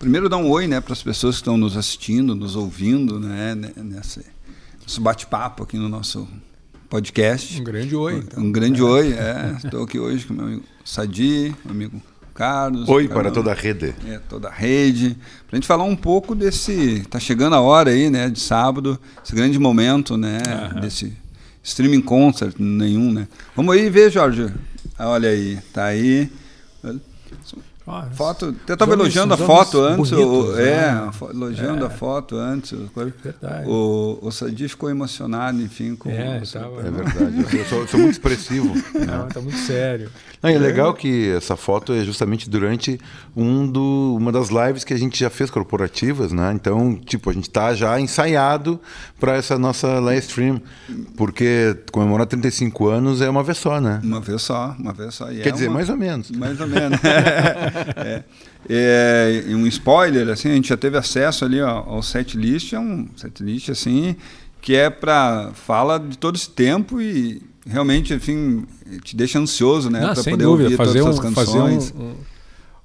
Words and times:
Primeiro 0.00 0.28
dar 0.28 0.36
um 0.36 0.48
oi, 0.48 0.68
né, 0.68 0.80
para 0.80 0.92
as 0.92 1.02
pessoas 1.02 1.34
que 1.34 1.40
estão 1.40 1.56
nos 1.56 1.76
assistindo, 1.76 2.32
nos 2.32 2.54
ouvindo, 2.54 3.18
né, 3.18 3.52
nesse, 3.56 4.24
nesse 4.80 5.00
bate-papo 5.00 5.64
aqui 5.64 5.76
no 5.76 5.88
nosso 5.88 6.28
podcast. 6.88 7.60
Um 7.60 7.64
grande 7.64 7.96
oi. 7.96 8.18
Então. 8.18 8.44
Um 8.44 8.52
grande 8.52 8.80
é. 8.80 8.84
oi, 8.84 9.12
é. 9.12 9.56
Estou 9.56 9.82
aqui 9.82 9.98
hoje 9.98 10.24
com 10.24 10.34
meu 10.34 10.46
amigo 10.46 10.62
Sadi, 10.84 11.52
meu 11.64 11.74
amigo 11.74 12.02
Carlos. 12.32 12.88
Oi 12.88 13.08
para 13.08 13.32
toda 13.32 13.50
a 13.50 13.54
rede. 13.54 13.92
É, 14.06 14.20
toda 14.20 14.46
a 14.46 14.52
rede. 14.52 15.16
Para 15.48 15.56
a 15.56 15.56
gente 15.56 15.66
falar 15.66 15.82
um 15.82 15.96
pouco 15.96 16.32
desse. 16.32 16.98
Está 16.98 17.18
chegando 17.18 17.56
a 17.56 17.60
hora 17.60 17.90
aí, 17.90 18.08
né, 18.08 18.30
de 18.30 18.38
sábado, 18.38 18.96
esse 19.24 19.34
grande 19.34 19.58
momento, 19.58 20.16
né, 20.16 20.40
uhum. 20.74 20.80
desse 20.80 21.12
streaming 21.60 22.02
concert 22.02 22.54
nenhum, 22.56 23.12
né. 23.12 23.26
Vamos 23.56 23.74
aí 23.74 23.90
ver, 23.90 24.12
Jorge. 24.12 24.46
Olha 24.96 25.30
aí, 25.30 25.58
tá 25.72 25.86
aí. 25.86 26.30
Ah, 27.88 28.06
foto. 28.12 28.54
Eu 28.66 28.74
estava 28.74 28.92
elogiando 28.92 29.32
a 29.32 29.36
foto 29.36 29.80
antes. 29.80 30.10
Bonitos, 30.10 30.50
o, 30.50 30.58
é, 30.58 30.92
né? 30.92 31.10
elogiando 31.30 31.84
é. 31.84 31.86
a 31.86 31.90
foto 31.90 32.36
antes. 32.36 32.78
Verdade. 33.24 33.68
O, 33.68 34.18
o 34.20 34.30
Sadi 34.30 34.68
ficou 34.68 34.90
emocionado, 34.90 35.60
enfim. 35.62 35.96
Com 35.96 36.10
é, 36.10 36.40
tava, 36.40 36.80
é 36.80 36.90
verdade. 36.90 37.56
Eu 37.56 37.64
sou, 37.64 37.88
sou 37.88 38.00
muito 38.00 38.12
expressivo. 38.12 38.74
Não, 39.06 39.28
está 39.28 39.40
muito 39.40 39.58
sério. 39.58 40.10
Não, 40.42 40.50
é 40.50 40.58
legal 40.58 40.92
que 40.94 41.30
essa 41.30 41.56
foto 41.56 41.92
é 41.92 42.04
justamente 42.04 42.48
durante 42.48 43.00
um 43.36 43.66
do, 43.66 44.16
uma 44.18 44.30
das 44.30 44.50
lives 44.50 44.84
que 44.84 44.92
a 44.92 44.98
gente 44.98 45.18
já 45.18 45.30
fez 45.30 45.50
corporativas, 45.50 46.32
né? 46.32 46.52
Então, 46.54 46.94
tipo, 46.94 47.30
a 47.30 47.32
gente 47.32 47.48
está 47.48 47.74
já 47.74 47.98
ensaiado 47.98 48.80
para 49.18 49.34
essa 49.34 49.58
nossa 49.58 49.98
live 49.98 50.20
stream, 50.20 50.62
porque 51.16 51.76
comemorar 51.90 52.26
35 52.26 52.88
anos 52.88 53.20
é 53.20 53.28
uma 53.28 53.42
vez 53.42 53.58
só, 53.58 53.80
né? 53.80 54.00
Uma 54.02 54.20
vez 54.20 54.42
só, 54.42 54.76
uma 54.78 54.92
vez 54.92 55.14
só. 55.14 55.32
E 55.32 55.40
Quer 55.40 55.48
é 55.48 55.52
dizer, 55.52 55.68
uma... 55.68 55.74
mais 55.74 55.88
ou 55.88 55.96
menos. 55.96 56.30
Mais 56.30 56.60
ou 56.60 56.66
menos. 56.68 56.98
é. 57.96 58.24
É, 58.68 59.44
um 59.48 59.66
spoiler, 59.66 60.28
assim, 60.28 60.50
a 60.50 60.54
gente 60.54 60.68
já 60.68 60.76
teve 60.76 60.96
acesso 60.98 61.44
ali 61.44 61.60
ao, 61.60 61.88
ao 61.88 62.02
set 62.02 62.36
list, 62.36 62.72
é 62.72 62.78
um 62.78 63.08
set 63.16 63.42
list 63.42 63.70
assim 63.70 64.16
que 64.60 64.74
é 64.74 64.90
para 64.90 65.52
fala 65.54 65.98
de 65.98 66.18
todo 66.18 66.36
esse 66.36 66.50
tempo 66.50 67.00
e 67.00 67.42
realmente, 67.66 68.14
enfim, 68.14 68.66
te 69.02 69.14
deixa 69.16 69.38
ansioso, 69.38 69.90
né? 69.90 70.00
Para 70.00 70.14
poder 70.14 70.44
dúvida. 70.44 70.64
ouvir 70.64 70.76
fazer 70.76 71.00
todas 71.00 71.18
um, 71.18 71.28
as 71.28 71.34
canções. 71.34 71.94
Um, 71.96 72.02
um, 72.02 72.14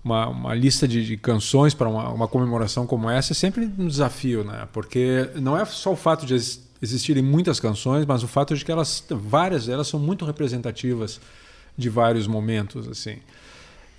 uma, 0.04 0.28
uma, 0.28 0.54
lista 0.54 0.88
de, 0.88 1.06
de 1.06 1.16
canções 1.16 1.74
para 1.74 1.88
uma, 1.88 2.10
uma, 2.10 2.28
comemoração 2.28 2.86
como 2.86 3.10
essa 3.10 3.32
é 3.32 3.36
sempre 3.36 3.72
um 3.78 3.88
desafio, 3.88 4.44
né? 4.44 4.68
Porque 4.74 5.30
não 5.36 5.58
é 5.58 5.64
só 5.66 5.94
o 5.94 5.96
fato 5.96 6.26
de 6.26 6.36
existirem 6.82 7.24
muitas 7.24 7.60
canções, 7.60 8.06
mas 8.06 8.24
o 8.24 8.28
fato 8.28 8.54
de 8.56 8.66
que 8.66 8.72
elas, 8.72 9.04
várias 9.10 9.68
delas 9.68 9.88
são 9.88 10.00
muito 10.00 10.26
representativas 10.26 11.22
de 11.78 11.90
vários 11.90 12.28
momentos, 12.28 12.88
assim. 12.88 13.18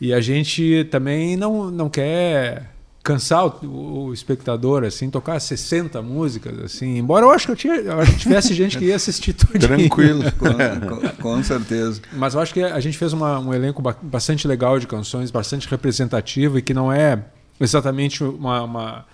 E 0.00 0.12
a 0.12 0.20
gente 0.20 0.86
também 0.90 1.36
não, 1.36 1.70
não 1.70 1.88
quer 1.88 2.74
cansar 3.04 3.44
o, 3.46 4.06
o, 4.06 4.14
espectador, 4.14 4.82
assim, 4.82 5.10
tocar 5.10 5.38
60 5.38 6.00
músicas, 6.00 6.58
assim. 6.60 6.96
Embora 6.96 7.26
eu 7.26 7.30
acho 7.30 7.44
que 7.46 7.52
eu, 7.52 7.56
tinha, 7.56 7.74
eu 7.74 7.98
que 8.06 8.16
tivesse 8.16 8.54
gente 8.54 8.78
que 8.78 8.86
ia 8.86 8.96
assistir 8.96 9.34
tudo. 9.36 9.58
Tranquilo. 9.58 10.24
com, 10.40 11.22
com, 11.22 11.42
certeza. 11.42 12.00
Mas 12.14 12.34
eu 12.34 12.40
acho 12.40 12.54
que 12.54 12.62
a 12.62 12.80
gente 12.80 12.96
fez 12.96 13.12
uma, 13.12 13.38
um 13.38 13.52
elenco 13.52 13.82
bastante 14.02 14.48
legal 14.48 14.78
de 14.78 14.86
canções, 14.86 15.30
bastante 15.30 15.68
representativo 15.68 16.58
e 16.58 16.62
que 16.62 16.72
não 16.72 16.90
é 16.90 17.22
exatamente 17.60 18.24
uma, 18.24 18.62
uma, 18.62 19.06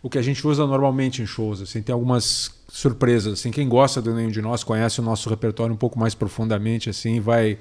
o 0.00 0.08
que 0.08 0.16
a 0.16 0.22
gente 0.22 0.46
usa 0.46 0.64
normalmente 0.64 1.20
em 1.20 1.26
shows. 1.26 1.60
Assim, 1.60 1.82
tem 1.82 1.92
algumas 1.92 2.52
surpresas. 2.68 3.32
Assim, 3.32 3.50
quem 3.50 3.68
gosta 3.68 4.00
do 4.00 4.14
Nenhum 4.14 4.30
de 4.30 4.40
Nós 4.40 4.62
conhece 4.62 5.00
o 5.00 5.02
nosso 5.02 5.28
repertório 5.28 5.74
um 5.74 5.78
pouco 5.78 5.98
mais 5.98 6.14
profundamente, 6.14 6.88
assim, 6.88 7.18
vai 7.18 7.58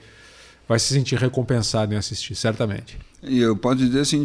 vai 0.68 0.80
se 0.80 0.94
sentir 0.94 1.18
recompensado 1.18 1.94
em 1.94 1.98
assistir, 1.98 2.36
certamente. 2.36 2.98
E 3.22 3.40
eu 3.40 3.56
posso 3.56 3.78
dizer 3.78 4.02
assim, 4.02 4.24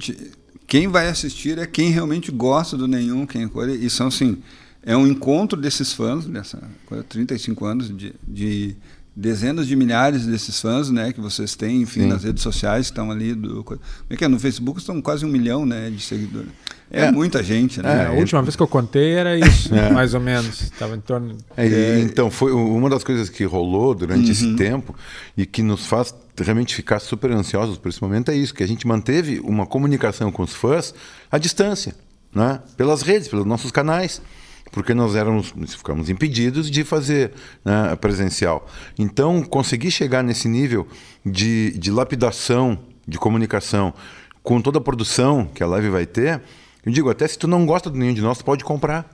quem 0.67 0.89
vai 0.89 1.08
assistir 1.08 1.58
é 1.58 1.67
quem 1.67 1.91
realmente 1.91 2.30
gosta 2.30 2.77
do 2.77 2.86
nenhum, 2.86 3.27
quem 3.27 3.50
e 3.80 3.91
são 3.91 4.08
assim, 4.08 4.42
é 4.83 4.97
um 4.97 5.06
encontro 5.06 5.61
desses 5.61 5.92
fãs, 5.92 6.27
dessa 6.27 6.62
35 7.08 7.64
anos 7.64 7.97
de, 7.97 8.14
de 8.27 8.77
dezenas 9.14 9.67
de 9.67 9.74
milhares 9.74 10.27
desses 10.27 10.61
fãs, 10.61 10.90
né, 10.90 11.13
que 11.13 11.20
vocês 11.20 11.57
têm, 11.57 11.83
enfim, 11.83 12.02
Sim. 12.02 12.07
nas 12.08 12.23
redes 12.23 12.42
sociais 12.42 12.86
que 12.86 12.92
estão 12.92 13.11
ali 13.11 13.34
do, 13.34 13.64
como 13.64 13.80
é 14.11 14.17
que 14.17 14.24
é? 14.24 14.29
no 14.29 14.39
Facebook 14.39 14.79
estão 14.79 15.02
quase 15.02 15.27
um 15.27 15.29
milhão, 15.29 15.67
né, 15.67 15.90
de 15.90 16.01
seguidores. 16.01 16.51
É, 16.91 17.07
é 17.07 17.13
muita 17.13 17.43
gente, 17.43 17.83
né? 17.83 18.05
É, 18.05 18.07
a 18.07 18.13
última 18.13 18.43
vez 18.43 18.57
que 18.57 18.63
eu 18.63 18.69
contei 18.69 19.13
era 19.13 19.37
isso, 19.37 19.73
é. 19.77 19.91
mais 19.91 20.15
ou 20.15 20.21
menos, 20.21 20.63
estava 20.63 20.97
em 20.97 21.01
torno. 21.01 21.37
É, 21.57 21.67
é, 21.67 22.01
então 22.01 22.31
foi 22.31 22.53
uma 22.53 22.89
das 22.89 23.05
coisas 23.05 23.29
que 23.29 23.45
rolou 23.45 23.95
durante 23.95 24.27
uhum. 24.27 24.33
esse 24.33 24.57
tempo 24.57 24.95
e 25.37 25.45
que 25.45 25.63
nos 25.63 25.87
faz 25.87 26.15
realmente 26.41 26.75
ficar 26.75 26.99
super 27.01 27.31
ansiosos 27.33 27.77
por 27.77 27.89
esse 27.89 28.01
momento 28.01 28.31
é 28.31 28.37
isso, 28.37 28.55
que 28.55 28.63
a 28.63 28.67
gente 28.67 28.87
manteve 28.87 29.41
uma 29.41 29.67
comunicação 29.67 30.31
com 30.31 30.43
os 30.43 30.55
fãs 30.55 30.95
à 31.31 31.37
distância, 31.37 31.95
né? 32.35 32.61
Pelas 32.77 33.03
redes, 33.03 33.29
pelos 33.29 33.45
nossos 33.45 33.70
canais 33.70 34.23
porque 34.70 34.95
nós 34.95 35.15
éramos, 35.15 35.55
ficamos 35.77 36.11
impedidos 36.11 36.70
de 36.70 36.85
fazer 36.85 37.33
né, 37.65 37.97
presencial. 37.97 38.67
Então, 38.99 39.43
conseguir 39.43 39.91
chegar 39.91 40.23
nesse 40.23 40.49
nível 40.49 40.87
de, 41.25 41.77
de 41.79 41.91
lapidação, 41.91 42.79
de 43.07 43.19
comunicação, 43.19 43.95
com 44.43 44.61
toda 44.61 44.79
a 44.79 44.81
produção 44.81 45.49
que 45.55 45.63
a 45.63 45.67
live 45.67 45.89
vai 45.89 46.07
ter, 46.07 46.43
eu 46.84 46.92
digo, 46.92 47.11
até 47.11 47.27
se 47.27 47.39
tu 47.39 47.46
não 47.46 47.66
gosta 47.66 47.90
do 47.90 47.98
nenhum 47.98 48.14
de 48.14 48.20
nós, 48.20 48.39
tu 48.39 48.44
pode 48.44 48.64
comprar. 48.64 49.08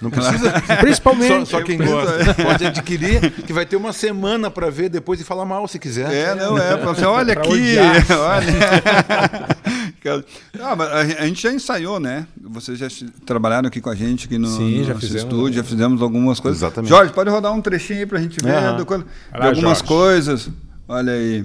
Não 0.00 0.10
precisa. 0.10 0.52
Principalmente. 0.80 1.48
Só, 1.48 1.58
só, 1.58 1.64
quem 1.64 1.76
gosta 1.76 2.34
pode 2.34 2.66
adquirir, 2.66 3.32
que 3.32 3.52
vai 3.52 3.66
ter 3.66 3.76
uma 3.76 3.92
semana 3.92 4.50
para 4.50 4.70
ver 4.70 4.88
depois 4.88 5.20
e 5.20 5.24
falar 5.24 5.44
mal 5.44 5.66
se 5.66 5.78
quiser. 5.78 6.12
É, 6.12 6.34
não 6.34 6.56
é. 6.56 6.76
Você, 6.76 7.04
olha 7.04 7.32
aqui. 7.34 7.76
olha. 8.14 10.18
Ah, 10.60 10.76
a 11.18 11.26
gente 11.26 11.42
já 11.42 11.52
ensaiou, 11.52 11.98
né? 11.98 12.26
Vocês 12.40 12.78
já 12.78 12.86
trabalharam 13.26 13.68
aqui 13.68 13.80
com 13.80 13.90
a 13.90 13.94
gente 13.94 14.26
aqui 14.26 14.38
no, 14.38 14.46
Sim, 14.46 14.84
já 14.84 14.94
fizemos, 14.94 15.24
estúdio, 15.24 15.56
já 15.56 15.64
fizemos 15.64 16.00
algumas 16.00 16.38
coisas. 16.38 16.62
Exatamente. 16.62 16.90
Jorge, 16.90 17.12
pode 17.12 17.30
rodar 17.30 17.52
um 17.52 17.60
trechinho 17.60 18.00
aí 18.00 18.06
pra 18.06 18.20
gente 18.20 18.38
ver 18.42 18.54
uhum. 18.54 18.76
de, 18.76 18.84
de 18.84 19.46
algumas 19.46 19.78
Jorge. 19.78 19.84
coisas. 19.84 20.48
Olha 20.86 21.12
aí. 21.12 21.44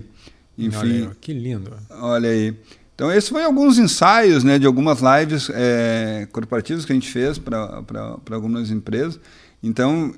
Enfim. 0.57 0.77
Olha 0.77 0.93
aí, 0.93 1.09
que 1.19 1.33
lindo. 1.33 1.73
Olha 1.89 2.29
aí. 2.29 2.55
Então, 2.95 3.11
esses 3.11 3.29
foram 3.29 3.45
alguns 3.45 3.77
ensaios 3.77 4.43
né, 4.43 4.59
de 4.59 4.67
algumas 4.67 4.99
lives 5.01 5.49
é, 5.51 6.27
corporativas 6.31 6.85
que 6.85 6.91
a 6.91 6.95
gente 6.95 7.09
fez 7.09 7.37
para 7.37 7.83
algumas 8.31 8.69
empresas. 8.69 9.19
Então, 9.63 10.13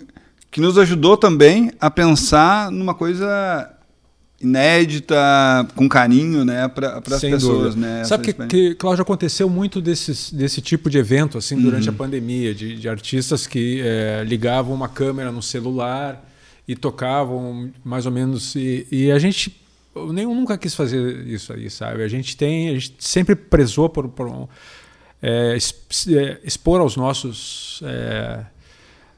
que 0.51 0.59
nos 0.59 0.77
ajudou 0.77 1.15
também 1.15 1.71
a 1.79 1.89
pensar 1.89 2.69
numa 2.71 2.93
coisa 2.93 3.71
inédita, 4.41 5.15
com 5.75 5.87
carinho, 5.87 6.43
né, 6.43 6.67
para 6.67 6.97
as 6.97 7.21
pessoas, 7.21 7.75
né? 7.75 8.03
Sabe 8.03 8.33
que, 8.33 8.47
que, 8.47 8.75
Cláudio, 8.75 9.01
aconteceu 9.01 9.49
muito 9.49 9.81
desses, 9.81 10.31
desse 10.31 10.61
tipo 10.61 10.89
de 10.89 10.97
evento, 10.97 11.37
assim, 11.37 11.59
durante 11.59 11.87
uhum. 11.87 11.95
a 11.95 11.97
pandemia, 11.97 12.53
de, 12.53 12.75
de 12.75 12.89
artistas 12.89 13.47
que 13.47 13.81
é, 13.81 14.23
ligavam 14.25 14.75
uma 14.75 14.89
câmera 14.89 15.31
no 15.31 15.41
celular 15.41 16.23
e 16.67 16.75
tocavam 16.75 17.71
mais 17.83 18.05
ou 18.05 18.11
menos, 18.11 18.55
e, 18.55 18.85
e 18.91 19.11
a 19.11 19.19
gente 19.19 19.64
nenhum 20.11 20.35
nunca 20.35 20.57
quis 20.57 20.75
fazer 20.75 21.25
isso 21.27 21.53
aí, 21.53 21.69
sabe? 21.69 22.03
A 22.03 22.07
gente 22.07 22.35
tem, 22.35 22.69
a 22.69 22.73
gente 22.73 22.95
sempre 22.99 23.35
prezou 23.35 23.89
por, 23.89 24.07
por 24.09 24.49
é, 25.21 25.57
é 25.57 26.39
expor 26.43 26.81
aos 26.81 26.95
nossos 26.95 27.81
é, 27.83 28.45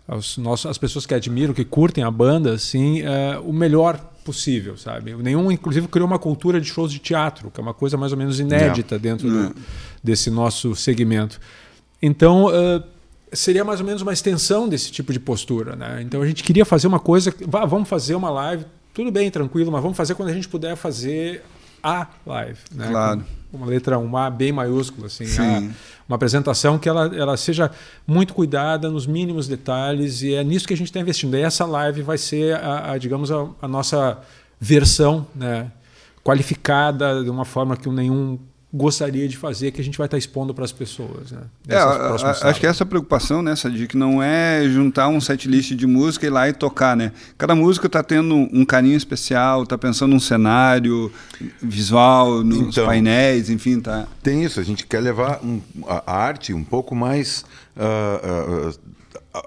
aos 0.08 0.38
nossos, 0.38 0.66
as 0.68 0.78
pessoas 0.78 1.06
que 1.06 1.14
admiram, 1.14 1.54
que 1.54 1.66
curtem 1.66 2.04
a 2.04 2.10
banda, 2.10 2.54
assim, 2.54 3.02
é, 3.02 3.38
o 3.40 3.52
melhor 3.52 3.98
possível, 4.24 4.78
sabe? 4.78 5.14
Nenhum, 5.16 5.52
inclusive, 5.52 5.88
criou 5.88 6.08
uma 6.08 6.20
cultura 6.20 6.62
de 6.62 6.68
shows 6.68 6.92
de 6.92 7.00
teatro, 7.00 7.52
que 7.52 7.60
é 7.60 7.64
uma 7.64 7.74
coisa 7.74 7.98
mais 7.98 8.12
ou 8.12 8.18
menos 8.18 8.40
inédita 8.40 8.98
dentro 8.98 9.30
do, 9.30 9.56
desse 10.04 10.30
nosso 10.30 10.76
segmento. 10.76 11.40
Então, 12.02 12.46
uh, 12.46 12.84
seria 13.34 13.66
mais 13.66 13.80
ou 13.80 13.86
menos 13.86 14.02
uma 14.02 14.14
extensão 14.14 14.68
desse 14.68 14.92
tipo 14.92 15.12
de 15.12 15.20
postura, 15.20 15.76
né? 15.76 16.02
Então, 16.02 16.22
a 16.22 16.28
gente 16.28 16.44
queria 16.44 16.66
fazer 16.66 16.88
uma 16.88 17.00
coisa, 17.00 17.34
vá, 17.46 17.66
vamos 17.66 17.90
fazer 17.90 18.16
uma 18.16 18.30
live, 18.30 18.66
tudo 18.98 19.12
bem, 19.12 19.30
tranquilo, 19.30 19.72
mas 19.72 19.80
vamos 19.80 19.96
fazer 19.96 20.16
quando 20.16 20.30
a 20.30 20.34
gente 20.34 20.48
puder 20.48 20.76
fazer 20.76 21.44
a 21.84 22.08
live, 22.26 22.58
né? 22.74 22.88
Claro. 22.88 23.24
Com 23.52 23.58
uma 23.58 23.68
letra, 23.68 24.00
um 24.00 24.18
A 24.18 24.28
bem 24.28 24.52
maiúsculo, 24.52 25.06
assim, 25.06 25.26
a, 25.38 25.60
uma 26.10 26.16
apresentação 26.16 26.80
que 26.80 26.90
ela, 26.90 27.16
ela 27.16 27.38
seja 27.38 27.70
muito 28.08 28.34
cuidada 28.34 28.90
nos 28.90 29.06
mínimos 29.06 29.48
detalhes 29.48 30.24
e 30.24 30.34
é 30.34 30.44
nisso 30.44 30.68
que 30.68 30.74
a 30.74 30.78
gente 30.78 30.88
está 30.88 31.00
investindo. 31.00 31.38
E 31.38 31.42
essa 31.42 31.64
live 31.64 32.02
vai 32.02 32.18
ser, 32.18 32.56
a, 32.56 32.94
a 32.94 32.98
digamos, 32.98 33.32
a, 33.32 33.48
a, 33.62 33.68
nossa 33.68 34.18
versão 34.60 35.28
né, 35.36 35.72
qualificada 36.24 37.24
de 37.24 37.30
uma 37.30 37.46
forma 37.46 37.78
que 37.78 37.88
nenhum 37.90 38.40
gostaria 38.74 39.28
de 39.28 39.38
fazer 39.38 39.72
que 39.72 39.80
a 39.80 39.84
gente 39.84 39.98
vai 39.98 40.08
estar 40.08 40.18
expondo 40.18 40.54
para 40.54 40.66
as 40.66 40.72
pessoas. 40.72 41.32
Né, 41.32 41.42
é, 41.70 41.78
acho 41.78 42.60
que 42.60 42.68
essa 42.68 42.86
preocupação 42.86 43.42
nessa 43.42 43.72
de 43.72 43.88
que 43.88 43.96
não 43.96 44.22
é 44.22 44.68
juntar 44.68 45.08
um 45.08 45.22
set 45.22 45.48
list 45.48 45.72
de 45.72 45.88
música 45.88 46.26
e 46.26 46.30
ir 46.30 46.32
lá 46.32 46.50
e 46.50 46.54
tocar, 46.54 46.96
né? 46.96 47.14
Cada 47.38 47.56
música 47.56 47.88
está 47.88 48.04
tendo 48.04 48.36
um 48.36 48.66
carinho 48.66 48.98
especial, 48.98 49.64
está 49.64 49.78
pensando 49.78 50.12
num 50.12 50.20
cenário 50.20 51.12
visual, 51.62 52.44
nos 52.44 52.74
então, 52.74 52.86
painéis, 52.86 53.50
enfim, 53.50 53.80
tá. 53.80 54.06
Tem 54.22 54.44
isso. 54.44 54.60
A 54.60 54.64
gente 54.64 54.86
quer 54.86 55.00
levar 55.00 55.40
um, 55.44 55.62
a 55.88 56.14
arte 56.14 56.54
um 56.54 56.64
pouco 56.64 56.94
mais 56.94 57.46
uh, 57.78 58.70
uh, 58.70 58.80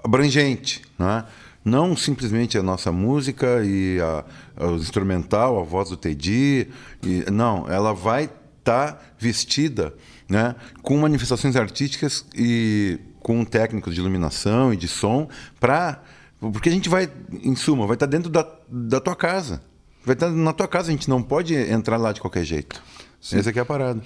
abrangente, 0.03 0.81
né? 0.97 1.25
não 1.63 1.95
simplesmente 1.95 2.57
a 2.57 2.63
nossa 2.63 2.91
música 2.91 3.63
e 3.63 3.99
a, 4.01 4.25
a, 4.57 4.67
o 4.67 4.75
instrumental, 4.77 5.59
a 5.59 5.63
voz 5.63 5.89
do 5.89 5.97
Teddy, 5.97 6.67
e, 7.03 7.29
não, 7.31 7.69
ela 7.69 7.93
vai 7.93 8.27
estar 8.61 8.93
tá 8.93 9.01
vestida 9.19 9.93
né, 10.29 10.55
com 10.81 10.97
manifestações 10.97 11.55
artísticas 11.55 12.25
e 12.33 12.99
com 13.19 13.43
técnicos 13.43 13.93
de 13.93 13.99
iluminação 13.99 14.73
e 14.73 14.77
de 14.77 14.87
som 14.87 15.27
para 15.59 16.01
porque 16.39 16.69
a 16.69 16.71
gente 16.71 16.89
vai 16.89 17.11
em 17.31 17.55
suma 17.55 17.85
vai 17.85 17.95
estar 17.95 18.07
tá 18.07 18.11
dentro 18.11 18.29
da, 18.29 18.47
da 18.67 18.99
tua 18.99 19.15
casa. 19.15 19.61
Vai 20.03 20.15
estar 20.15 20.27
tá 20.27 20.31
na 20.31 20.53
tua 20.53 20.67
casa 20.67 20.87
a 20.87 20.91
gente 20.91 21.07
não 21.09 21.21
pode 21.21 21.53
entrar 21.53 21.97
lá 21.97 22.11
de 22.11 22.21
qualquer 22.21 22.43
jeito. 22.43 22.81
Sim. 23.19 23.37
essa 23.37 23.51
aqui 23.51 23.59
é 23.59 23.61
a 23.61 23.65
parada 23.65 24.01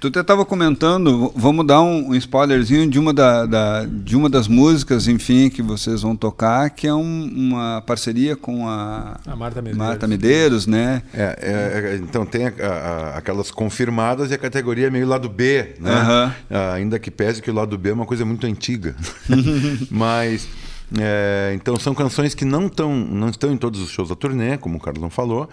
Tu 0.00 0.06
até 0.06 0.20
estava 0.20 0.44
comentando, 0.44 1.32
vamos 1.34 1.66
dar 1.66 1.82
um, 1.82 2.10
um 2.10 2.14
spoilerzinho 2.14 2.88
de 2.88 3.00
uma, 3.00 3.12
da, 3.12 3.44
da, 3.46 3.84
de 3.84 4.14
uma 4.14 4.30
das 4.30 4.46
músicas, 4.46 5.08
enfim, 5.08 5.50
que 5.50 5.60
vocês 5.60 6.02
vão 6.02 6.14
tocar, 6.14 6.70
que 6.70 6.86
é 6.86 6.94
um, 6.94 7.24
uma 7.34 7.82
parceria 7.84 8.36
com 8.36 8.68
a, 8.68 9.18
a 9.26 9.34
Marta, 9.34 9.60
Medeiros. 9.60 9.78
Marta 9.86 10.06
Medeiros, 10.06 10.66
né? 10.68 11.02
É, 11.12 11.22
é, 11.22 11.94
é 11.94 11.96
então 11.96 12.24
tem 12.24 12.46
a, 12.46 12.52
a, 12.60 13.18
aquelas 13.18 13.50
confirmadas 13.50 14.30
e 14.30 14.34
a 14.34 14.38
categoria 14.38 14.88
meio 14.88 15.04
lado 15.04 15.28
B, 15.28 15.74
né? 15.80 16.32
Uhum. 16.48 16.56
ainda 16.76 16.96
que 17.00 17.10
pese 17.10 17.42
que 17.42 17.50
o 17.50 17.54
lado 17.54 17.76
B 17.76 17.90
é 17.90 17.92
uma 17.92 18.06
coisa 18.06 18.24
muito 18.24 18.46
antiga. 18.46 18.94
Mas. 19.90 20.48
É, 20.96 21.52
então 21.54 21.76
são 21.76 21.92
canções 21.92 22.34
que 22.34 22.44
não, 22.44 22.68
tão, 22.68 22.94
não 22.94 23.28
estão 23.28 23.52
em 23.52 23.58
todos 23.58 23.80
os 23.80 23.90
shows 23.90 24.08
da 24.08 24.14
turnê, 24.14 24.56
como 24.56 24.78
o 24.78 24.80
Carlão 24.80 25.10
falou, 25.10 25.48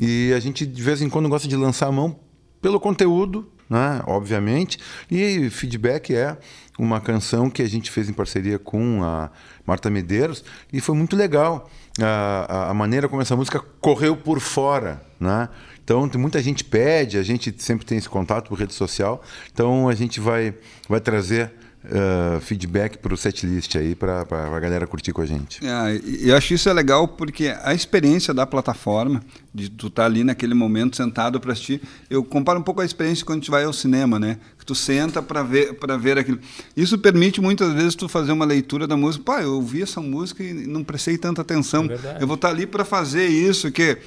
e 0.00 0.32
a 0.34 0.40
gente 0.40 0.66
de 0.66 0.82
vez 0.82 1.00
em 1.02 1.08
quando 1.08 1.28
gosta 1.28 1.46
de 1.46 1.54
lançar 1.54 1.86
a 1.86 1.92
mão 1.92 2.18
pelo 2.60 2.80
conteúdo 2.80 3.46
né? 3.72 4.02
obviamente. 4.06 4.78
E 5.10 5.48
Feedback 5.48 6.14
é 6.14 6.36
uma 6.78 7.00
canção 7.00 7.48
que 7.48 7.62
a 7.62 7.68
gente 7.68 7.90
fez 7.90 8.08
em 8.08 8.12
parceria 8.12 8.58
com 8.58 9.02
a 9.02 9.30
Marta 9.66 9.88
Medeiros 9.88 10.44
e 10.72 10.80
foi 10.80 10.94
muito 10.94 11.16
legal 11.16 11.70
a, 12.00 12.70
a 12.70 12.74
maneira 12.74 13.08
como 13.08 13.22
essa 13.22 13.34
música 13.34 13.60
correu 13.80 14.14
por 14.14 14.40
fora. 14.40 15.02
Né? 15.18 15.48
Então, 15.82 16.08
muita 16.16 16.42
gente 16.42 16.62
pede, 16.64 17.16
a 17.16 17.22
gente 17.22 17.54
sempre 17.58 17.86
tem 17.86 17.96
esse 17.96 18.08
contato 18.08 18.48
por 18.48 18.58
rede 18.58 18.74
social, 18.74 19.22
então 19.52 19.88
a 19.88 19.94
gente 19.94 20.20
vai, 20.20 20.54
vai 20.88 21.00
trazer 21.00 21.50
uh, 21.84 22.40
feedback 22.40 22.98
para 22.98 23.12
o 23.12 23.16
setlist 23.16 23.76
aí, 23.76 23.94
para 23.94 24.20
a 24.20 24.60
galera 24.60 24.86
curtir 24.86 25.12
com 25.12 25.22
a 25.22 25.26
gente. 25.26 25.64
É, 25.64 26.00
eu 26.20 26.36
acho 26.36 26.54
isso 26.54 26.68
é 26.68 26.72
legal 26.72 27.08
porque 27.08 27.54
a 27.62 27.74
experiência 27.74 28.32
da 28.32 28.46
plataforma, 28.46 29.22
de 29.54 29.70
tu 29.70 29.88
estar 29.88 30.02
tá 30.02 30.06
ali 30.06 30.24
naquele 30.24 30.54
momento 30.54 30.96
sentado 30.96 31.40
para 31.40 31.52
assistir, 31.52 31.80
eu 32.08 32.24
comparo 32.24 32.58
um 32.58 32.62
pouco 32.62 32.80
a 32.80 32.84
experiência 32.84 33.24
quando 33.24 33.38
a 33.38 33.40
gente 33.40 33.50
vai 33.50 33.64
ao 33.64 33.72
cinema, 33.72 34.18
né? 34.18 34.38
Que 34.58 34.64
tu 34.64 34.74
senta 34.74 35.22
para 35.22 35.42
ver, 35.42 35.74
para 35.74 35.96
ver 35.96 36.18
aquilo. 36.18 36.38
Isso 36.76 36.98
permite 36.98 37.40
muitas 37.40 37.72
vezes 37.72 37.94
tu 37.94 38.08
fazer 38.08 38.32
uma 38.32 38.44
leitura 38.44 38.86
da 38.86 38.96
música. 38.96 39.24
Pá, 39.24 39.42
eu 39.42 39.54
ouvi 39.54 39.82
essa 39.82 40.00
música 40.00 40.42
e 40.42 40.52
não 40.66 40.84
prestei 40.84 41.18
tanta 41.18 41.42
atenção. 41.42 41.86
É 41.90 42.22
eu 42.22 42.26
vou 42.26 42.36
estar 42.36 42.48
tá 42.48 42.54
ali 42.54 42.66
para 42.66 42.84
fazer 42.84 43.26
isso, 43.26 43.70
que 43.70 43.98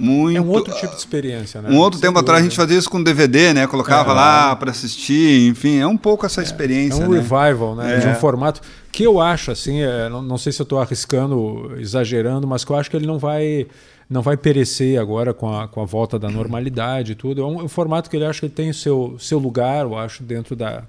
muito. 0.00 0.36
É 0.38 0.40
um 0.40 0.48
outro 0.48 0.74
tipo 0.74 0.92
de 0.92 0.98
experiência, 0.98 1.60
né? 1.60 1.70
Um 1.70 1.76
outro 1.76 1.98
Sem 1.98 2.08
tempo 2.08 2.14
dúvida. 2.14 2.32
atrás 2.32 2.40
a 2.40 2.48
gente 2.48 2.56
fazia 2.56 2.78
isso 2.78 2.88
com 2.88 3.02
DVD, 3.02 3.52
né? 3.52 3.66
Colocava 3.66 4.12
é, 4.12 4.14
lá 4.14 4.56
para 4.56 4.70
assistir, 4.70 5.46
enfim, 5.48 5.78
é 5.78 5.86
um 5.86 5.96
pouco 5.96 6.24
essa 6.24 6.42
experiência. 6.42 7.02
É 7.02 7.06
um 7.06 7.10
né? 7.10 7.18
revival, 7.18 7.76
né? 7.76 7.98
De 7.98 8.06
um 8.06 8.10
é. 8.10 8.14
formato 8.14 8.62
que 8.90 9.04
eu 9.04 9.20
acho, 9.20 9.50
assim, 9.50 9.82
é, 9.82 10.08
não, 10.08 10.22
não, 10.22 10.38
sei 10.38 10.52
se 10.52 10.60
eu 10.60 10.64
estou 10.64 10.80
arriscando, 10.80 11.76
exagerando, 11.78 12.46
mas 12.46 12.64
que 12.64 12.72
eu 12.72 12.76
acho 12.76 12.90
que 12.90 12.96
ele 12.96 13.06
não 13.06 13.18
vai 13.18 13.66
não 14.08 14.22
vai 14.22 14.36
perecer 14.36 14.98
agora 15.00 15.32
com 15.32 15.54
a, 15.54 15.68
com 15.68 15.80
a 15.80 15.84
volta 15.84 16.18
da 16.18 16.28
normalidade 16.28 17.12
e 17.12 17.14
tudo. 17.14 17.42
É 17.42 17.44
um, 17.44 17.64
um 17.64 17.68
formato 17.68 18.10
que 18.10 18.16
ele 18.16 18.24
acha 18.24 18.40
que 18.40 18.46
ele 18.46 18.52
tem 18.52 18.70
o 18.70 18.74
seu, 18.74 19.16
seu 19.20 19.38
lugar, 19.38 19.84
eu 19.84 19.96
acho, 19.96 20.24
dentro 20.24 20.56
da, 20.56 20.82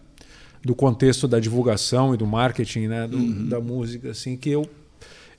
do 0.64 0.74
contexto 0.74 1.28
da 1.28 1.40
divulgação 1.40 2.16
e 2.16 2.18
do 2.18 2.26
marketing 2.26 2.88
né, 2.88 3.08
do, 3.08 3.18
uhum. 3.18 3.48
da 3.48 3.60
música, 3.60 4.10
assim, 4.10 4.36
que 4.36 4.50
eu 4.50 4.68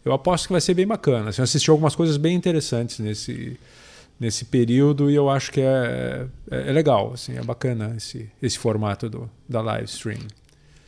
eu 0.04 0.12
aposto 0.12 0.46
que 0.46 0.52
vai 0.52 0.60
ser 0.60 0.74
bem 0.74 0.86
bacana. 0.86 1.30
Assim, 1.30 1.40
eu 1.40 1.44
assisti 1.44 1.70
algumas 1.70 1.94
coisas 1.94 2.16
bem 2.16 2.34
interessantes 2.34 2.98
nesse, 2.98 3.58
nesse 4.18 4.44
período 4.44 5.10
e 5.10 5.14
eu 5.14 5.28
acho 5.28 5.50
que 5.52 5.60
é, 5.60 6.26
é, 6.50 6.68
é 6.68 6.72
legal, 6.72 7.12
assim, 7.14 7.36
é 7.36 7.42
bacana 7.42 7.94
esse, 7.96 8.28
esse 8.42 8.58
formato 8.58 9.08
do, 9.08 9.30
da 9.48 9.60
live 9.60 9.86
stream. 9.86 10.20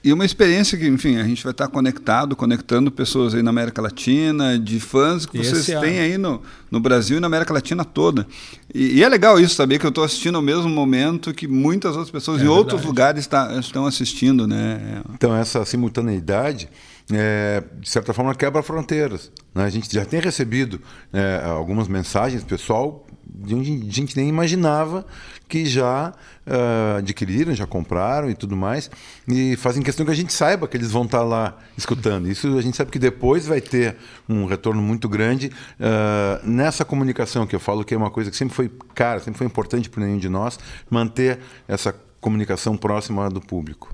E 0.05 0.13
uma 0.13 0.27
experiência 0.27 0.77
que, 0.77 0.87
enfim, 0.87 1.17
a 1.17 1.25
gente 1.25 1.43
vai 1.43 1.53
estar 1.53 1.67
conectado, 1.67 2.37
conectando 2.37 2.91
pessoas 2.91 3.35
aí 3.35 3.43
na 3.43 3.49
América 3.49 3.81
Latina, 3.81 4.59
de 4.59 4.79
fãs 4.79 5.25
que 5.25 5.39
vocês 5.39 5.67
é 5.71 5.81
têm 5.81 5.99
aí 5.99 6.19
no, 6.19 6.43
no 6.71 6.79
Brasil 6.79 7.17
e 7.17 7.21
na 7.21 7.27
América 7.27 7.55
Latina 7.55 7.87
toda. 7.87 8.27
E, 8.75 8.99
e 8.99 9.03
é 9.03 9.09
legal 9.09 9.41
isso, 9.41 9.55
saber 9.55 9.79
que 9.79 9.87
eu 9.87 9.89
estou 9.89 10.05
assistindo 10.05 10.37
ao 10.37 10.43
mesmo 10.43 10.69
momento 10.69 11.33
que 11.33 11.49
muitas 11.49 11.93
outras 11.93 12.11
pessoas 12.11 12.37
é 12.37 12.45
em 12.45 12.45
verdade. 12.45 12.59
outros 12.59 12.85
lugares 12.85 13.27
tá, 13.27 13.59
estão 13.59 13.87
assistindo, 13.87 14.47
né? 14.47 15.01
Então, 15.15 15.35
essa 15.35 15.65
simultaneidade 15.65 16.69
é, 17.13 17.63
de 17.81 17.89
certa 17.89 18.13
forma, 18.13 18.35
quebra 18.35 18.63
fronteiras. 18.63 19.31
Né? 19.55 19.65
A 19.65 19.71
gente 19.71 19.93
já 19.93 20.05
tem 20.05 20.21
recebido 20.21 20.81
é, 21.13 21.43
algumas 21.45 21.89
mensagens, 21.89 22.43
pessoal, 22.43 23.07
de 23.27 23.55
onde 23.55 23.89
a 23.89 23.93
gente 23.93 24.17
nem 24.17 24.29
imaginava 24.29 25.05
que 25.49 25.67
já 25.67 26.13
uh, 26.47 26.99
adquiriram, 26.99 27.55
já 27.55 27.67
compraram 27.67 28.31
e 28.31 28.35
tudo 28.35 28.57
mais, 28.57 28.91
e 29.29 29.57
fazem 29.57 29.83
questão 29.83 30.07
que 30.07 30.13
a 30.13 30.15
gente 30.15 30.33
saiba 30.33 30.67
que 30.67 30.77
eles 30.77 30.91
vão 30.91 31.05
estar 31.05 31.23
lá 31.23 31.59
escutando. 31.77 32.29
Isso 32.29 32.57
a 32.57 32.63
gente 32.63 32.77
sabe 32.77 32.91
que 32.91 32.99
depois 32.99 33.47
vai 33.47 33.61
ter 33.61 33.97
um 34.29 34.47
retorno 34.47 34.81
muito 34.81 35.09
grande 35.09 35.51
uh, 35.81 36.49
nessa 36.49 36.85
comunicação, 36.85 37.47
que 37.47 37.55
eu 37.55 37.61
falo 37.61 37.85
que 37.85 37.95
é 37.95 37.97
uma 37.97 38.11
coisa 38.11 38.31
que 38.31 38.37
sempre 38.37 38.55
foi 38.55 38.71
cara, 38.95 39.21
sempre 39.21 39.39
foi 39.39 39.47
importante 39.47 39.91
para 39.91 40.05
nenhum 40.05 40.19
de 40.19 40.29
nós, 40.29 40.59
manter 40.89 41.41
essa 41.69 41.95
comunicação 42.21 42.77
próxima 42.77 43.29
do 43.29 43.41
público. 43.41 43.93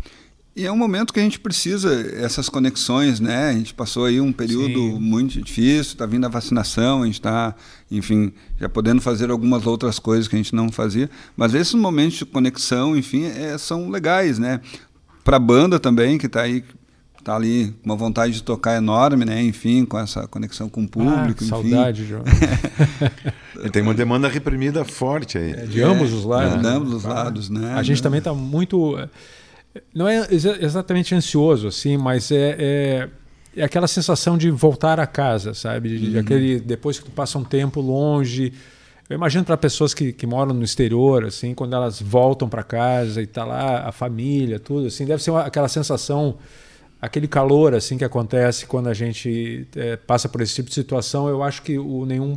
E 0.54 0.66
é 0.66 0.72
um 0.72 0.76
momento 0.76 1.14
que 1.14 1.20
a 1.20 1.22
gente 1.22 1.38
precisa 1.38 1.90
essas 2.16 2.48
conexões, 2.48 3.20
né? 3.20 3.50
A 3.50 3.52
gente 3.52 3.72
passou 3.72 4.04
aí 4.04 4.20
um 4.20 4.32
período 4.32 4.80
Sim. 4.80 4.98
muito 4.98 5.40
difícil, 5.40 5.92
está 5.92 6.04
vindo 6.04 6.26
a 6.26 6.28
vacinação, 6.28 7.02
a 7.02 7.06
gente 7.06 7.14
está, 7.14 7.54
enfim, 7.90 8.32
já 8.58 8.68
podendo 8.68 9.00
fazer 9.00 9.30
algumas 9.30 9.64
outras 9.64 10.00
coisas 10.00 10.26
que 10.26 10.34
a 10.34 10.38
gente 10.38 10.54
não 10.54 10.70
fazia. 10.72 11.08
Mas 11.36 11.54
esses 11.54 11.74
momentos 11.74 12.18
de 12.18 12.26
conexão, 12.26 12.96
enfim, 12.96 13.26
é, 13.26 13.56
são 13.58 13.90
legais, 13.90 14.38
né? 14.38 14.60
Para 15.22 15.36
a 15.36 15.40
banda 15.40 15.78
também, 15.78 16.18
que 16.18 16.26
está 16.26 16.42
aí, 16.42 16.64
está 17.16 17.36
ali 17.36 17.72
com 17.80 17.90
uma 17.90 17.96
vontade 17.96 18.32
de 18.32 18.42
tocar 18.42 18.76
enorme, 18.76 19.24
né? 19.24 19.40
Enfim, 19.40 19.84
com 19.84 19.98
essa 20.00 20.26
conexão 20.26 20.68
com 20.68 20.82
o 20.82 20.88
público. 20.88 21.44
Ah, 21.44 21.46
saudade, 21.46 22.06
João. 22.06 22.24
Tem 23.70 23.82
uma 23.82 23.94
demanda 23.94 24.26
reprimida 24.26 24.84
forte 24.84 25.38
aí. 25.38 25.52
É, 25.52 25.66
de 25.66 25.80
ambos 25.80 26.12
os 26.12 26.24
lados. 26.24 26.54
É, 26.54 26.58
de 26.58 26.66
ambos 26.66 26.92
os 26.92 27.04
lados, 27.04 27.48
né? 27.48 27.72
A 27.74 27.84
gente 27.84 28.02
também 28.02 28.18
está 28.18 28.34
muito 28.34 28.98
não 29.94 30.08
é 30.08 30.26
exatamente 30.30 31.14
ansioso 31.14 31.68
assim, 31.68 31.96
mas 31.96 32.30
é, 32.30 32.56
é, 32.58 33.08
é, 33.56 33.62
aquela 33.62 33.86
sensação 33.86 34.36
de 34.36 34.50
voltar 34.50 34.98
a 34.98 35.06
casa, 35.06 35.54
sabe? 35.54 35.96
De, 35.98 36.14
uhum. 36.14 36.20
aquele 36.20 36.60
depois 36.60 36.98
que 36.98 37.04
tu 37.04 37.10
passa 37.10 37.38
um 37.38 37.44
tempo 37.44 37.80
longe. 37.80 38.52
Eu 39.08 39.16
imagino 39.16 39.44
para 39.44 39.56
pessoas 39.56 39.92
que, 39.92 40.12
que 40.12 40.26
moram 40.26 40.54
no 40.54 40.62
exterior, 40.62 41.24
assim, 41.24 41.54
quando 41.54 41.74
elas 41.74 42.00
voltam 42.00 42.48
para 42.48 42.62
casa 42.62 43.20
e 43.20 43.26
tá 43.26 43.44
lá 43.44 43.88
a 43.88 43.92
família, 43.92 44.58
tudo 44.58 44.86
assim, 44.86 45.04
deve 45.04 45.22
ser 45.22 45.32
uma, 45.32 45.42
aquela 45.42 45.68
sensação, 45.68 46.36
aquele 47.00 47.26
calor 47.26 47.74
assim 47.74 47.98
que 47.98 48.04
acontece 48.04 48.66
quando 48.66 48.88
a 48.88 48.94
gente 48.94 49.66
é, 49.74 49.96
passa 49.96 50.28
por 50.28 50.40
esse 50.40 50.54
tipo 50.54 50.68
de 50.68 50.74
situação. 50.74 51.28
Eu 51.28 51.42
acho 51.42 51.62
que 51.62 51.78
o 51.78 52.04
nenhum 52.06 52.36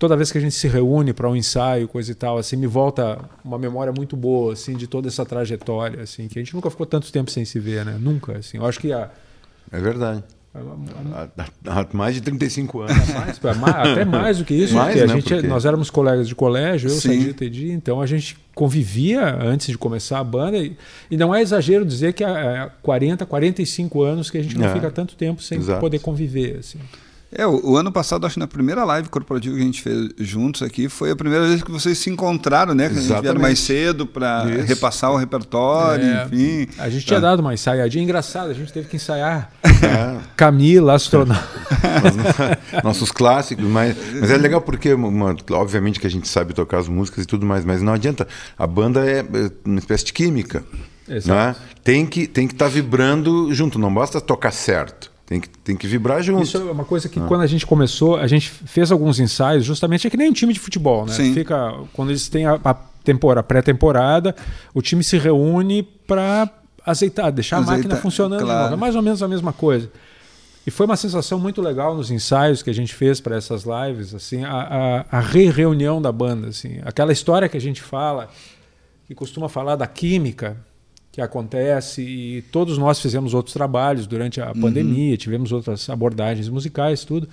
toda 0.00 0.16
vez 0.16 0.32
que 0.32 0.38
a 0.38 0.40
gente 0.40 0.54
se 0.54 0.66
reúne 0.66 1.12
para 1.12 1.28
um 1.28 1.36
ensaio, 1.36 1.86
coisa 1.86 2.10
e 2.10 2.14
tal, 2.14 2.38
assim, 2.38 2.56
me 2.56 2.66
volta 2.66 3.18
uma 3.44 3.58
memória 3.58 3.92
muito 3.92 4.16
boa, 4.16 4.54
assim, 4.54 4.74
de 4.74 4.86
toda 4.86 5.08
essa 5.08 5.26
trajetória, 5.26 6.02
assim, 6.02 6.26
que 6.26 6.38
a 6.38 6.42
gente 6.42 6.54
nunca 6.54 6.70
ficou 6.70 6.86
tanto 6.86 7.12
tempo 7.12 7.30
sem 7.30 7.44
se 7.44 7.60
ver, 7.60 7.84
né? 7.84 7.98
Nunca, 8.00 8.38
assim. 8.38 8.56
Eu 8.56 8.64
acho 8.64 8.80
que 8.80 8.94
a... 8.94 9.10
É 9.70 9.78
verdade. 9.78 10.24
Há, 11.66 11.86
mais 11.92 12.14
de 12.14 12.22
35 12.22 12.80
anos. 12.80 12.96
Mais, 13.12 13.38
até 13.76 14.04
mais 14.08 14.38
do 14.38 14.44
que 14.44 14.54
isso. 14.54 14.74
Mais, 14.74 14.96
né? 14.96 15.02
a 15.02 15.06
gente, 15.06 15.28
porque... 15.28 15.46
Nós 15.46 15.66
éramos 15.66 15.90
colegas 15.90 16.26
de 16.26 16.34
colégio, 16.34 16.88
eu, 16.88 16.94
Sadi, 16.94 17.34
Tedi, 17.34 17.70
então 17.70 18.00
a 18.00 18.06
gente 18.06 18.38
convivia 18.54 19.36
antes 19.38 19.66
de 19.66 19.76
começar 19.76 20.18
a 20.18 20.24
banda. 20.24 20.56
E, 20.56 20.76
e 21.10 21.16
não 21.16 21.34
é 21.34 21.42
exagero 21.42 21.84
dizer 21.84 22.14
que 22.14 22.24
há 22.24 22.72
40, 22.82 23.26
45 23.26 24.02
anos 24.02 24.30
que 24.30 24.38
a 24.38 24.42
gente 24.42 24.56
não 24.56 24.66
é, 24.66 24.72
fica 24.72 24.90
tanto 24.90 25.14
tempo 25.14 25.42
sem 25.42 25.58
exato. 25.58 25.78
poder 25.78 25.98
conviver. 25.98 26.56
Assim. 26.58 26.78
É, 27.32 27.46
o, 27.46 27.70
o, 27.72 27.76
ano 27.76 27.92
passado, 27.92 28.26
acho 28.26 28.34
que 28.34 28.40
na 28.40 28.48
primeira 28.48 28.84
live 28.84 29.08
corporativa 29.08 29.54
que 29.54 29.62
a 29.62 29.64
gente 29.64 29.82
fez 29.82 30.10
juntos 30.18 30.62
aqui, 30.62 30.88
foi 30.88 31.12
a 31.12 31.16
primeira 31.16 31.46
vez 31.46 31.62
que 31.62 31.70
vocês 31.70 31.96
se 31.96 32.10
encontraram, 32.10 32.74
né? 32.74 32.88
Que 32.88 32.96
Exatamente. 32.96 33.12
a 33.12 33.14
gente 33.14 33.22
vieram 33.22 33.40
mais 33.40 33.58
cedo 33.60 34.06
para 34.06 34.44
repassar 34.44 35.12
o 35.12 35.16
repertório, 35.16 36.04
é, 36.04 36.24
enfim. 36.24 36.68
A 36.76 36.90
gente 36.90 37.06
tinha 37.06 37.18
é. 37.18 37.20
dado 37.20 37.38
uma 37.38 37.54
ensaiadinha 37.54 38.02
engraçada, 38.02 38.50
a 38.50 38.54
gente 38.54 38.72
teve 38.72 38.88
que 38.88 38.96
ensaiar 38.96 39.50
é. 39.64 40.18
Camila, 40.36 40.94
astronauta. 40.94 41.46
Nossos 42.82 43.12
clássicos, 43.12 43.64
mas, 43.64 43.96
mas 44.18 44.30
é 44.30 44.36
legal 44.36 44.60
porque, 44.60 44.92
uma, 44.92 45.36
obviamente 45.52 46.00
que 46.00 46.06
a 46.06 46.10
gente 46.10 46.28
sabe 46.28 46.52
tocar 46.52 46.78
as 46.78 46.88
músicas 46.88 47.24
e 47.24 47.26
tudo 47.26 47.46
mais, 47.46 47.64
mas 47.64 47.80
não 47.80 47.92
adianta. 47.92 48.26
A 48.58 48.66
banda 48.66 49.08
é, 49.08 49.20
é 49.20 49.50
uma 49.64 49.78
espécie 49.78 50.04
de 50.06 50.12
química. 50.12 50.64
Né? 51.08 51.56
Tem 51.82 52.06
que 52.06 52.20
estar 52.20 52.34
tem 52.34 52.48
que 52.48 52.54
tá 52.54 52.68
vibrando 52.68 53.52
junto, 53.52 53.78
não 53.78 53.92
basta 53.92 54.20
tocar 54.20 54.52
certo. 54.52 55.09
Tem 55.30 55.40
que, 55.40 55.48
tem 55.48 55.76
que 55.76 55.86
vibrar 55.86 56.20
junto. 56.24 56.42
Isso 56.42 56.56
é 56.56 56.72
uma 56.72 56.84
coisa 56.84 57.08
que 57.08 57.20
ah. 57.20 57.24
quando 57.28 57.42
a 57.42 57.46
gente 57.46 57.64
começou, 57.64 58.16
a 58.16 58.26
gente 58.26 58.50
fez 58.50 58.90
alguns 58.90 59.20
ensaios, 59.20 59.64
justamente 59.64 60.04
é 60.04 60.10
que 60.10 60.16
nem 60.16 60.28
um 60.28 60.32
time 60.32 60.52
de 60.52 60.58
futebol, 60.58 61.06
né? 61.06 61.12
Sim. 61.12 61.32
Fica, 61.32 61.72
quando 61.92 62.08
eles 62.08 62.28
têm 62.28 62.46
a, 62.46 62.58
a 62.64 62.74
temporada, 62.74 63.44
pré-temporada, 63.44 64.34
o 64.74 64.82
time 64.82 65.04
se 65.04 65.16
reúne 65.18 65.84
para 65.84 66.50
azeitar, 66.84 67.30
deixar 67.30 67.58
a 67.58 67.60
máquina 67.60 67.94
funcionando 67.94 68.42
claro. 68.42 68.74
É 68.74 68.76
mais 68.76 68.96
ou 68.96 69.02
menos 69.02 69.22
a 69.22 69.28
mesma 69.28 69.52
coisa. 69.52 69.88
E 70.66 70.70
foi 70.72 70.84
uma 70.84 70.96
sensação 70.96 71.38
muito 71.38 71.62
legal 71.62 71.94
nos 71.94 72.10
ensaios 72.10 72.60
que 72.60 72.68
a 72.68 72.74
gente 72.74 72.92
fez 72.92 73.20
para 73.20 73.36
essas 73.36 73.62
lives, 73.62 74.12
assim, 74.12 74.42
a, 74.42 75.06
a, 75.10 75.18
a 75.18 75.20
re-reunião 75.20 76.02
da 76.02 76.10
banda, 76.10 76.48
assim, 76.48 76.80
aquela 76.84 77.12
história 77.12 77.48
que 77.48 77.56
a 77.56 77.60
gente 77.60 77.80
fala 77.80 78.28
que 79.06 79.14
costuma 79.14 79.48
falar 79.48 79.76
da 79.76 79.86
química 79.86 80.56
que 81.12 81.20
acontece 81.20 82.02
e 82.02 82.42
todos 82.42 82.78
nós 82.78 83.00
fizemos 83.00 83.34
outros 83.34 83.52
trabalhos 83.52 84.06
durante 84.06 84.40
a 84.40 84.52
uhum. 84.52 84.60
pandemia, 84.60 85.16
tivemos 85.16 85.50
outras 85.52 85.88
abordagens 85.90 86.48
musicais, 86.48 87.04
tudo. 87.04 87.28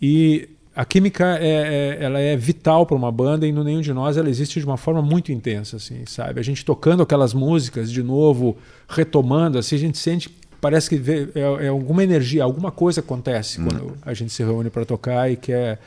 E 0.00 0.48
a 0.76 0.84
química 0.84 1.38
é, 1.40 1.98
é 1.98 2.04
ela 2.04 2.18
é 2.20 2.36
vital 2.36 2.86
para 2.86 2.96
uma 2.96 3.10
banda 3.10 3.46
e 3.46 3.52
no 3.52 3.64
nenhum 3.64 3.80
de 3.80 3.92
nós 3.92 4.16
ela 4.16 4.28
existe 4.28 4.60
de 4.60 4.66
uma 4.66 4.76
forma 4.76 5.02
muito 5.02 5.32
intensa, 5.32 5.76
assim, 5.76 6.04
sabe? 6.06 6.40
A 6.40 6.42
gente 6.42 6.64
tocando 6.64 7.02
aquelas 7.02 7.34
músicas 7.34 7.90
de 7.90 8.02
novo, 8.02 8.56
retomando, 8.88 9.58
assim, 9.58 9.76
a 9.76 9.78
gente 9.78 9.98
sente 9.98 10.30
parece 10.60 10.88
que 10.88 10.96
vê, 10.96 11.28
é, 11.34 11.66
é 11.66 11.68
alguma 11.68 12.02
energia, 12.02 12.42
alguma 12.42 12.70
coisa 12.70 13.00
acontece 13.00 13.60
hum. 13.60 13.66
quando 13.66 13.96
a 14.00 14.14
gente 14.14 14.32
se 14.32 14.42
reúne 14.42 14.70
para 14.70 14.86
tocar 14.86 15.30
e 15.30 15.36
que 15.36 15.52
é 15.52 15.78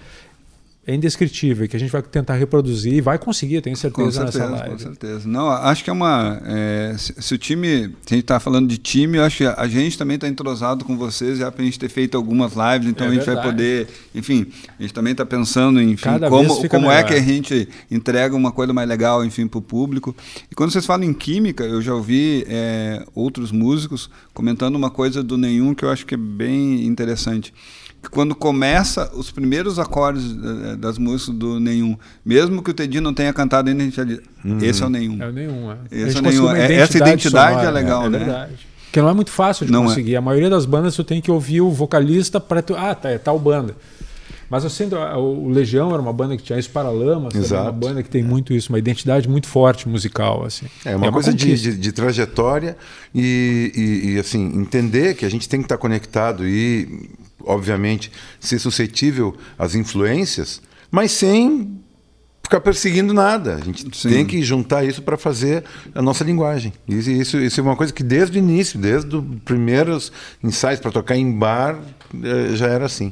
é 0.87 0.95
indescritível, 0.95 1.67
que 1.67 1.75
a 1.75 1.79
gente 1.79 1.91
vai 1.91 2.01
tentar 2.01 2.35
reproduzir 2.35 2.93
e 2.93 3.01
vai 3.01 3.19
conseguir, 3.19 3.59
tenho 3.59 3.75
certeza, 3.75 4.05
com 4.05 4.11
certeza, 4.31 4.49
nessa 4.49 4.61
live. 4.61 4.71
Com 4.71 4.79
certeza. 4.79 5.27
Não, 5.27 5.49
acho 5.49 5.83
que 5.83 5.89
é 5.89 5.93
uma. 5.93 6.41
É, 6.45 6.95
se, 6.97 7.13
se, 7.21 7.35
o 7.35 7.37
time. 7.37 7.89
Se 8.05 8.13
a 8.13 8.15
gente 8.15 8.23
está 8.23 8.39
falando 8.39 8.69
de 8.69 8.77
time, 8.77 9.17
eu 9.17 9.25
acho 9.25 9.39
que 9.39 9.45
a 9.45 9.67
gente 9.67 9.97
também 9.97 10.15
está 10.15 10.29
entrosado 10.29 10.85
com 10.85 10.95
vocês, 10.97 11.39
já 11.39 11.51
para 11.51 11.61
a 11.61 11.65
gente 11.65 11.77
ter 11.77 11.89
feito 11.89 12.15
algumas 12.15 12.53
lives, 12.53 12.87
então 12.87 13.05
é 13.05 13.09
a 13.09 13.13
gente 13.13 13.25
verdade. 13.25 13.45
vai 13.47 13.51
poder. 13.51 13.87
Enfim, 14.15 14.47
a 14.79 14.81
gente 14.81 14.93
também 14.93 15.11
está 15.11 15.25
pensando, 15.25 15.77
Cada 15.97 16.29
como, 16.29 16.69
como 16.69 16.89
é 16.89 17.03
que 17.03 17.13
a 17.13 17.21
gente 17.21 17.67
entrega 17.91 18.33
uma 18.33 18.53
coisa 18.53 18.71
mais 18.71 18.87
legal, 18.87 19.25
enfim, 19.25 19.45
para 19.45 19.59
o 19.59 19.61
público. 19.61 20.15
E 20.49 20.55
quando 20.55 20.71
vocês 20.71 20.85
falam 20.85 21.03
em 21.03 21.13
química, 21.13 21.65
eu 21.65 21.81
já 21.81 21.93
ouvi 21.93 22.45
é, 22.47 23.05
outros 23.13 23.51
músicos 23.51 24.09
comentando 24.33 24.77
uma 24.77 24.89
coisa 24.89 25.21
do 25.21 25.37
nenhum 25.37 25.75
que 25.75 25.83
eu 25.83 25.91
acho 25.91 26.05
que 26.05 26.13
é 26.13 26.17
bem 26.17 26.85
interessante 26.85 27.53
quando 28.09 28.35
começa 28.35 29.11
os 29.13 29.31
primeiros 29.31 29.79
acordes 29.79 30.23
eh, 30.31 30.75
das 30.75 30.97
músicas 30.97 31.35
do 31.35 31.59
Nenhum, 31.59 31.97
mesmo 32.25 32.61
que 32.61 32.71
o 32.71 32.73
Teddy 32.73 32.99
não 32.99 33.13
tenha 33.13 33.33
cantado 33.33 33.69
ainda, 33.69 33.81
a 33.81 33.85
gente 33.85 33.95
já 33.95 34.03
diz, 34.03 34.19
uhum. 34.43 34.57
esse 34.61 34.81
é 34.81 34.85
o 34.85 34.89
Nenhum. 34.89 35.21
É 35.21 35.27
o 35.27 35.31
Nenhum, 35.31 35.71
é. 35.71 35.77
Esse 35.91 36.17
é 36.17 36.19
o 36.19 36.23
Nenhum. 36.23 36.55
É, 36.55 36.73
essa 36.73 36.97
identidade 36.97 37.53
sonora, 37.53 37.67
é 37.67 37.71
legal, 37.71 38.05
é, 38.05 38.09
né? 38.09 38.17
É 38.17 38.23
verdade. 38.23 38.67
Porque 38.85 39.01
não 39.01 39.09
é 39.09 39.13
muito 39.13 39.31
fácil 39.31 39.65
de 39.65 39.71
não 39.71 39.83
é. 39.83 39.87
conseguir. 39.87 40.15
É. 40.15 40.17
A 40.17 40.21
maioria 40.21 40.49
das 40.49 40.65
bandas 40.65 40.95
você 40.95 41.03
tem 41.03 41.21
que 41.21 41.29
ouvir 41.29 41.61
o 41.61 41.69
vocalista 41.69 42.39
para 42.39 42.61
tu... 42.61 42.75
ah, 42.75 42.95
tá, 42.95 43.09
é 43.09 43.17
tal 43.17 43.37
banda. 43.37 43.75
Mas 44.49 44.63
eu 44.63 44.69
sinto, 44.69 44.95
o 44.95 45.49
Legião 45.49 45.91
era 45.91 46.01
uma 46.01 46.13
banda 46.13 46.37
que 46.37 46.43
tinha 46.43 46.57
isso 46.57 46.69
Paralamas, 46.69 47.33
uma 47.51 47.71
banda 47.71 48.01
que 48.01 48.09
tem 48.09 48.23
muito 48.23 48.53
isso, 48.53 48.69
uma 48.71 48.79
identidade 48.79 49.27
muito 49.27 49.45
forte 49.45 49.89
musical. 49.89 50.45
Assim. 50.45 50.67
É 50.85 50.95
uma, 50.95 51.05
é 51.05 51.09
uma 51.09 51.11
coisa 51.11 51.33
de, 51.33 51.53
de, 51.57 51.77
de, 51.77 51.91
trajetória 51.91 52.77
e, 53.13 53.71
e, 53.75 54.11
e, 54.11 54.19
assim, 54.19 54.45
entender 54.57 55.15
que 55.15 55.25
a 55.25 55.29
gente 55.29 55.49
tem 55.49 55.59
que 55.59 55.65
estar 55.65 55.77
conectado 55.77 56.47
e 56.47 57.09
obviamente, 57.47 58.11
ser 58.39 58.59
suscetível 58.59 59.35
às 59.57 59.75
influências, 59.75 60.61
mas 60.91 61.11
sem 61.11 61.79
ficar 62.47 62.61
perseguindo 62.61 63.13
nada. 63.13 63.55
A 63.55 63.59
gente 63.59 63.85
Sim. 63.95 64.09
tem 64.09 64.25
que 64.25 64.41
juntar 64.41 64.83
isso 64.83 65.01
para 65.01 65.17
fazer 65.17 65.63
a 65.93 66.01
nossa 66.01 66.23
linguagem. 66.23 66.73
Isso, 66.87 67.09
isso, 67.11 67.37
isso, 67.37 67.59
é 67.59 67.63
uma 67.63 67.75
coisa 67.75 67.91
que 67.93 68.03
desde 68.03 68.37
o 68.37 68.39
início, 68.39 68.79
desde 68.79 69.15
os 69.15 69.23
primeiros 69.43 70.11
ensaios 70.43 70.79
para 70.79 70.91
tocar 70.91 71.17
em 71.17 71.29
bar, 71.31 71.77
eh, 72.23 72.55
já 72.55 72.67
era 72.67 72.85
assim. 72.85 73.11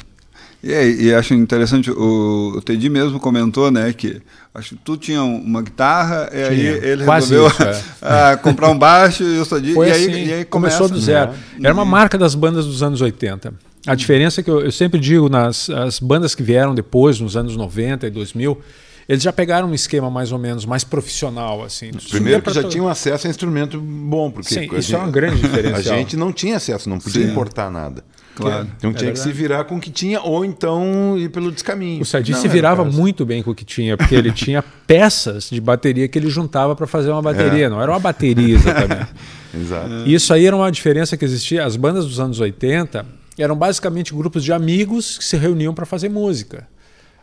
E, 0.63 1.05
e 1.05 1.13
acho 1.13 1.35
interessante, 1.35 1.91
o, 1.91 2.53
o 2.55 2.61
Teddy 2.61 2.89
mesmo 2.89 3.19
comentou, 3.19 3.69
né, 3.69 3.93
que 3.93 4.19
acho 4.51 4.69
que 4.69 4.81
tu 4.83 4.97
tinha 4.97 5.21
uma 5.21 5.61
guitarra, 5.61 6.27
e 6.33 6.43
aí 6.43 6.65
ele 6.65 7.05
resolveu 7.05 7.47
isso, 7.47 7.85
é. 8.01 8.35
comprar 8.41 8.69
um 8.69 8.77
baixo 8.77 9.21
e 9.23 9.37
eu 9.37 9.45
só 9.45 9.59
e, 9.59 9.79
aí, 9.79 9.91
assim, 9.91 10.11
e 10.11 10.33
aí 10.33 10.45
começa, 10.45 10.77
começou 10.77 10.89
do 10.89 10.99
zero. 10.99 11.33
Era 11.61 11.71
uma 11.71 11.85
marca 11.85 12.17
das 12.17 12.33
bandas 12.33 12.65
dos 12.65 12.81
anos 12.81 12.99
80. 12.99 13.53
A 13.87 13.95
diferença 13.95 14.41
é 14.41 14.43
que 14.43 14.49
eu, 14.49 14.61
eu 14.61 14.71
sempre 14.71 14.99
digo 14.99 15.29
nas 15.29 15.69
as 15.69 15.99
bandas 15.99 16.33
que 16.33 16.43
vieram 16.43 16.73
depois, 16.73 17.19
nos 17.19 17.37
anos 17.37 17.55
90 17.55 18.07
e 18.07 18.09
2000, 18.09 18.59
eles 19.07 19.21
já 19.21 19.31
pegaram 19.31 19.69
um 19.69 19.73
esquema 19.73 20.09
mais 20.09 20.31
ou 20.31 20.39
menos 20.39 20.65
mais 20.65 20.83
profissional 20.83 21.63
assim. 21.63 21.91
Primeiro 22.09 22.41
que 22.41 22.51
já 22.51 22.63
to... 22.63 22.69
tinham 22.69 22.87
acesso 22.87 23.27
a 23.27 23.29
instrumento 23.29 23.79
bom, 23.79 24.31
porque 24.31 24.53
Sim, 24.53 24.63
isso 24.65 24.81
gente, 24.81 24.95
é 24.95 24.97
uma 24.97 25.11
grande 25.11 25.39
diferença. 25.41 25.93
A 25.93 25.97
gente 25.97 26.17
não 26.17 26.33
tinha 26.33 26.57
acesso, 26.57 26.89
não 26.89 26.99
podia 26.99 27.23
Sim. 27.23 27.31
importar 27.31 27.69
nada. 27.69 28.03
Claro. 28.35 28.67
Então 28.77 28.89
é 28.89 28.93
tinha 28.93 29.11
verdade. 29.11 29.11
que 29.13 29.19
se 29.19 29.31
virar 29.31 29.63
com 29.63 29.77
o 29.77 29.79
que 29.79 29.89
tinha 29.89 30.19
ou 30.21 30.43
então 30.43 31.17
ir 31.17 31.29
pelo 31.29 31.51
descaminho. 31.51 32.01
O 32.01 32.05
Sadi 32.05 32.33
se 32.33 32.47
virava 32.47 32.83
muito 32.83 33.25
bem 33.25 33.41
com 33.41 33.51
o 33.51 33.55
que 33.55 33.63
tinha, 33.63 33.95
porque 33.95 34.13
ele 34.13 34.31
tinha 34.31 34.61
peças 34.85 35.49
de 35.49 35.61
bateria 35.61 36.07
que 36.07 36.19
ele 36.19 36.29
juntava 36.29 36.75
para 36.75 36.85
fazer 36.85 37.11
uma 37.11 37.21
bateria, 37.21 37.67
é. 37.67 37.69
não 37.69 37.81
era 37.81 37.91
uma 37.91 37.99
bateria 37.99 38.55
exatamente. 38.55 39.13
Exato. 39.55 39.89
Isso 40.05 40.33
aí 40.33 40.45
era 40.45 40.53
uma 40.53 40.69
diferença 40.69 41.15
que 41.15 41.23
existia. 41.23 41.63
As 41.63 41.77
bandas 41.77 42.05
dos 42.05 42.19
anos 42.19 42.41
80 42.41 43.05
eram 43.37 43.55
basicamente 43.55 44.13
grupos 44.13 44.43
de 44.43 44.53
amigos 44.53 45.17
que 45.17 45.23
se 45.23 45.37
reuniam 45.37 45.73
para 45.73 45.85
fazer 45.85 46.09
música. 46.09 46.67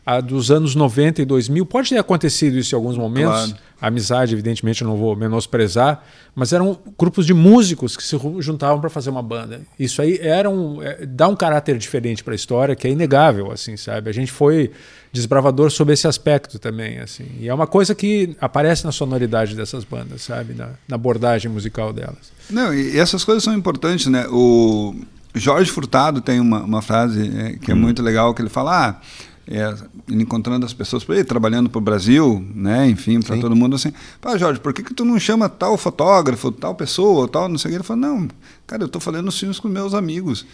A 0.05 0.21
dos 0.21 0.51
anos 0.51 0.75
90 0.75 1.23
e 1.23 1.25
2000, 1.25 1.65
pode 1.65 1.91
ter 1.91 1.99
acontecido 1.99 2.59
isso 2.59 2.75
em 2.75 2.77
alguns 2.77 2.99
momentos. 2.99 3.51
Claro. 3.51 3.57
A 3.81 3.87
amizade, 3.87 4.33
evidentemente, 4.33 4.83
eu 4.83 4.89
não 4.89 4.97
vou 4.97 5.15
menosprezar, 5.15 6.05
mas 6.35 6.53
eram 6.53 6.79
grupos 6.99 7.25
de 7.25 7.33
músicos 7.33 7.97
que 7.97 8.03
se 8.03 8.17
juntavam 8.39 8.81
para 8.81 8.91
fazer 8.91 9.11
uma 9.11 9.23
banda. 9.23 9.61
Isso 9.79 10.03
aí 10.03 10.19
era 10.21 10.51
um, 10.51 10.83
é, 10.83 11.07
dá 11.07 11.29
um 11.29 11.37
caráter 11.37 11.79
diferente 11.79 12.23
para 12.23 12.33
a 12.33 12.37
história, 12.37 12.75
que 12.75 12.87
é 12.87 12.91
inegável, 12.91 13.53
assim, 13.53 13.77
sabe? 13.77 14.11
A 14.11 14.13
gente 14.13 14.31
foi 14.31 14.73
desbravador 15.13 15.71
sobre 15.71 15.95
esse 15.95 16.09
aspecto 16.09 16.59
também, 16.59 16.99
assim. 16.99 17.27
E 17.39 17.49
é 17.49 17.55
uma 17.55 17.67
coisa 17.67 17.95
que 17.95 18.37
aparece 18.41 18.85
na 18.85 18.93
sonoridade 18.93 19.55
dessas 19.55 19.85
bandas, 19.85 20.23
sabe? 20.23 20.55
Na, 20.55 20.71
na 20.89 20.97
abordagem 20.97 21.51
musical 21.51 21.93
delas. 21.93 22.33
Não, 22.51 22.75
e 22.75 22.99
essas 22.99 23.25
coisas 23.25 23.45
são 23.45 23.55
importantes, 23.55 24.07
né? 24.07 24.27
O 24.31 24.95
Jorge 25.35 25.71
Furtado 25.71 26.21
tem 26.21 26.41
uma, 26.41 26.61
uma 26.63 26.83
frase 26.83 27.31
é, 27.37 27.53
que 27.57 27.71
é 27.71 27.75
hum. 27.75 27.79
muito 27.79 28.03
legal, 28.03 28.35
que 28.35 28.43
ele 28.43 28.49
fala, 28.49 28.89
ah, 28.89 29.01
é, 29.47 29.75
encontrando 30.09 30.65
as 30.65 30.73
pessoas 30.73 31.03
por 31.03 31.17
aí, 31.17 31.25
trabalhando 31.25 31.69
para 31.69 31.79
o 31.79 31.83
Brasil, 31.83 32.45
né, 32.55 32.89
enfim, 32.89 33.21
para 33.21 33.37
todo 33.39 33.57
mundo 33.57 33.77
assim, 33.77 33.93
pá, 34.21 34.37
Jorge, 34.37 34.61
por 34.61 34.73
que, 34.73 34.83
que 34.83 34.95
tu 34.95 35.05
não 35.05 35.19
chama 35.19 35.49
tal 35.49 35.77
fotógrafo, 35.77 36.53
tal 36.53 36.75
pessoa, 36.75 37.27
tal, 37.27 37.49
não 37.49 37.59
sei 37.59 37.71
o 37.71 37.73
que? 37.73 37.77
Ele 37.77 37.85
falou, 37.85 38.03
não, 38.03 38.29
cara, 38.67 38.83
eu 38.83 38.87
estou 38.87 39.01
falando 39.01 39.29
os 39.29 39.39
filmes 39.39 39.59
com 39.59 39.69
meus 39.69 39.95
amigos. 39.95 40.47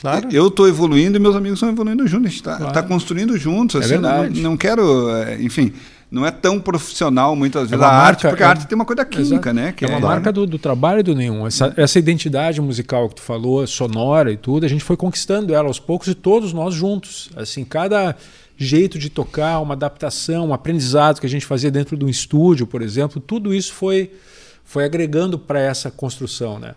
Claro. 0.00 0.28
Eu 0.30 0.48
estou 0.48 0.68
evoluindo 0.68 1.16
e 1.16 1.20
meus 1.20 1.34
amigos 1.34 1.56
estão 1.56 1.70
evoluindo 1.70 2.06
juntos, 2.06 2.26
a 2.26 2.28
gente 2.28 2.38
está 2.38 2.56
claro. 2.56 2.72
tá 2.72 2.82
construindo 2.82 3.36
juntos, 3.38 3.80
é 3.80 3.84
assim, 3.84 3.98
não, 3.98 4.28
não, 4.30 4.56
quero, 4.56 5.08
é, 5.10 5.42
enfim 5.42 5.72
não 6.10 6.24
é 6.24 6.30
tão 6.30 6.58
profissional 6.58 7.36
muitas 7.36 7.64
é 7.64 7.76
vezes 7.76 7.84
é 7.84 7.86
a 7.86 7.92
marca, 7.92 8.06
arte, 8.06 8.28
porque 8.28 8.42
é, 8.42 8.46
a 8.46 8.48
arte 8.48 8.66
tem 8.66 8.74
uma 8.74 8.84
coisa 8.84 9.04
química, 9.04 9.52
né? 9.52 9.72
Que 9.72 9.84
é 9.84 9.88
uma 9.88 9.98
é, 9.98 10.00
marca 10.00 10.32
do, 10.32 10.46
do, 10.46 10.58
trabalho 10.58 11.04
do 11.04 11.14
nenhum. 11.14 11.46
Essa, 11.46 11.72
essa 11.76 11.98
identidade 11.98 12.60
musical 12.60 13.08
que 13.08 13.16
tu 13.16 13.22
falou, 13.22 13.66
sonora 13.66 14.32
e 14.32 14.36
tudo, 14.36 14.64
a 14.64 14.68
gente 14.68 14.82
foi 14.82 14.96
conquistando 14.96 15.54
ela 15.54 15.68
aos 15.68 15.78
poucos 15.78 16.08
e 16.08 16.14
todos 16.14 16.52
nós 16.52 16.74
juntos. 16.74 17.28
Assim, 17.36 17.64
cada 17.64 18.16
jeito 18.56 18.98
de 18.98 19.10
tocar, 19.10 19.60
uma 19.60 19.74
adaptação, 19.74 20.48
um 20.48 20.54
aprendizado 20.54 21.20
que 21.20 21.26
a 21.26 21.30
gente 21.30 21.46
fazia 21.46 21.70
dentro 21.70 21.96
de 21.96 22.04
um 22.04 22.08
estúdio, 22.08 22.66
por 22.66 22.82
exemplo, 22.82 23.20
tudo 23.20 23.54
isso 23.54 23.72
foi, 23.72 24.10
foi 24.64 24.84
agregando 24.84 25.38
para 25.38 25.60
essa 25.60 25.90
construção, 25.90 26.58
né? 26.58 26.74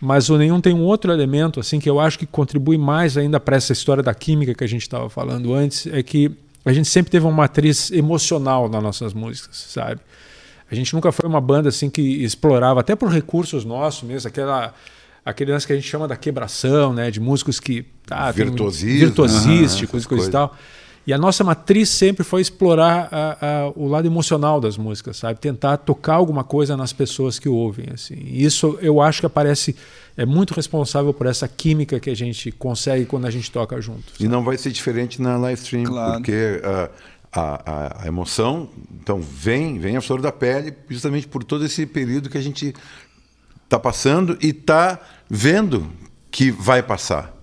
Mas 0.00 0.30
o 0.30 0.38
nenhum 0.38 0.62
tem 0.62 0.72
um 0.72 0.82
outro 0.82 1.12
elemento 1.12 1.60
assim 1.60 1.78
que 1.78 1.90
eu 1.90 2.00
acho 2.00 2.18
que 2.18 2.24
contribui 2.24 2.78
mais 2.78 3.18
ainda 3.18 3.38
para 3.38 3.56
essa 3.56 3.72
história 3.74 4.02
da 4.02 4.14
química 4.14 4.54
que 4.54 4.64
a 4.64 4.66
gente 4.66 4.80
estava 4.80 5.10
falando 5.10 5.52
antes, 5.52 5.86
é 5.88 6.02
que 6.02 6.34
a 6.64 6.72
gente 6.72 6.88
sempre 6.88 7.10
teve 7.10 7.24
uma 7.24 7.32
matriz 7.32 7.90
emocional 7.90 8.68
nas 8.68 8.82
nossas 8.82 9.14
músicas, 9.14 9.56
sabe? 9.56 10.00
A 10.70 10.74
gente 10.74 10.94
nunca 10.94 11.10
foi 11.10 11.28
uma 11.28 11.40
banda 11.40 11.68
assim 11.68 11.90
que 11.90 12.00
explorava, 12.22 12.80
até 12.80 12.94
por 12.94 13.10
recursos 13.10 13.64
nossos 13.64 14.02
mesmo, 14.02 14.28
aquela 14.28 14.74
aquele 15.24 15.52
lance 15.52 15.66
que 15.66 15.72
a 15.72 15.76
gente 15.76 15.88
chama 15.88 16.08
da 16.08 16.16
quebração, 16.16 16.92
né, 16.92 17.10
de 17.10 17.20
músicos 17.20 17.60
que 17.60 17.84
ah, 18.10 18.30
virtuosismo, 18.30 19.06
virtuosísticos, 19.06 20.06
coisa 20.06 20.28
e 20.28 20.30
tal. 20.30 20.56
E 21.06 21.12
a 21.12 21.18
nossa 21.18 21.42
matriz 21.42 21.88
sempre 21.88 22.22
foi 22.22 22.40
explorar 22.42 23.08
a, 23.10 23.64
a, 23.64 23.72
o 23.74 23.88
lado 23.88 24.06
emocional 24.06 24.60
das 24.60 24.76
músicas, 24.76 25.16
sabe? 25.16 25.40
Tentar 25.40 25.78
tocar 25.78 26.14
alguma 26.14 26.44
coisa 26.44 26.76
nas 26.76 26.92
pessoas 26.92 27.38
que 27.38 27.48
ouvem. 27.48 27.86
Assim. 27.92 28.14
E 28.14 28.44
isso 28.44 28.78
eu 28.82 29.00
acho 29.00 29.20
que 29.20 29.26
aparece 29.26 29.74
é 30.16 30.26
muito 30.26 30.52
responsável 30.52 31.14
por 31.14 31.26
essa 31.26 31.48
química 31.48 31.98
que 31.98 32.10
a 32.10 32.14
gente 32.14 32.52
consegue 32.52 33.06
quando 33.06 33.26
a 33.26 33.30
gente 33.30 33.50
toca 33.50 33.80
junto. 33.80 34.12
Sabe? 34.12 34.24
E 34.24 34.28
não 34.28 34.44
vai 34.44 34.58
ser 34.58 34.70
diferente 34.70 35.20
na 35.22 35.38
live 35.38 35.60
stream, 35.60 35.84
claro. 35.84 36.12
porque 36.14 36.60
uh, 36.62 36.90
a, 37.32 38.02
a, 38.04 38.06
emoção 38.06 38.68
então 38.92 39.20
vem, 39.20 39.78
vem 39.78 39.96
a 39.96 40.00
flor 40.00 40.20
da 40.20 40.30
pele, 40.30 40.74
justamente 40.88 41.26
por 41.26 41.42
todo 41.42 41.64
esse 41.64 41.86
período 41.86 42.28
que 42.28 42.36
a 42.36 42.42
gente 42.42 42.74
está 43.64 43.78
passando 43.78 44.36
e 44.42 44.48
está 44.48 45.00
vendo 45.28 45.90
que 46.30 46.50
vai 46.50 46.82
passar. 46.82 47.39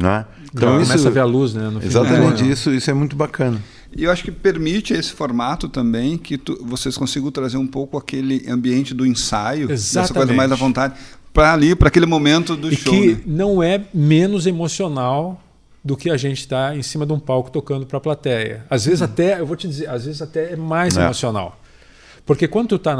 Né? 0.00 0.24
Então, 0.54 0.80
isso, 0.80 0.90
começa 0.90 1.08
a 1.08 1.10
ver 1.10 1.20
a 1.20 1.24
luz, 1.24 1.54
né? 1.54 1.70
exatamente, 1.82 2.48
isso, 2.48 2.72
isso 2.72 2.90
é 2.90 2.94
muito 2.94 3.14
bacana. 3.14 3.62
E 3.94 4.04
eu 4.04 4.10
acho 4.10 4.22
que 4.22 4.30
permite 4.30 4.94
esse 4.94 5.12
formato 5.12 5.68
também 5.68 6.16
que 6.16 6.38
tu, 6.38 6.58
vocês 6.64 6.96
consigam 6.96 7.30
trazer 7.30 7.56
um 7.56 7.66
pouco 7.66 7.98
aquele 7.98 8.48
ambiente 8.48 8.94
do 8.94 9.04
ensaio, 9.04 9.70
Exatamente. 9.70 9.98
essa 9.98 10.14
coisa 10.14 10.32
mais 10.32 10.52
à 10.52 10.54
vontade, 10.54 10.94
para 11.32 11.52
ali, 11.52 11.74
para 11.74 11.88
aquele 11.88 12.06
momento 12.06 12.56
do 12.56 12.72
e 12.72 12.76
show. 12.76 12.92
Que 12.92 13.14
né? 13.14 13.20
não 13.26 13.62
é 13.62 13.84
menos 13.92 14.46
emocional 14.46 15.40
do 15.84 15.96
que 15.96 16.10
a 16.10 16.16
gente 16.16 16.40
estar 16.40 16.70
tá 16.70 16.76
em 16.76 16.82
cima 16.82 17.04
de 17.04 17.12
um 17.12 17.18
palco 17.18 17.50
tocando 17.50 17.84
para 17.84 17.98
a 17.98 18.00
plateia. 18.00 18.64
Às 18.70 18.84
vezes 18.84 19.00
hum. 19.00 19.04
até, 19.04 19.40
eu 19.40 19.46
vou 19.46 19.56
te 19.56 19.66
dizer, 19.66 19.88
às 19.88 20.04
vezes 20.04 20.22
até 20.22 20.52
é 20.52 20.56
mais 20.56 20.96
é. 20.96 21.02
emocional. 21.02 21.58
Porque 22.24 22.46
quando 22.46 22.68
tu 22.68 22.76
está 22.76 22.94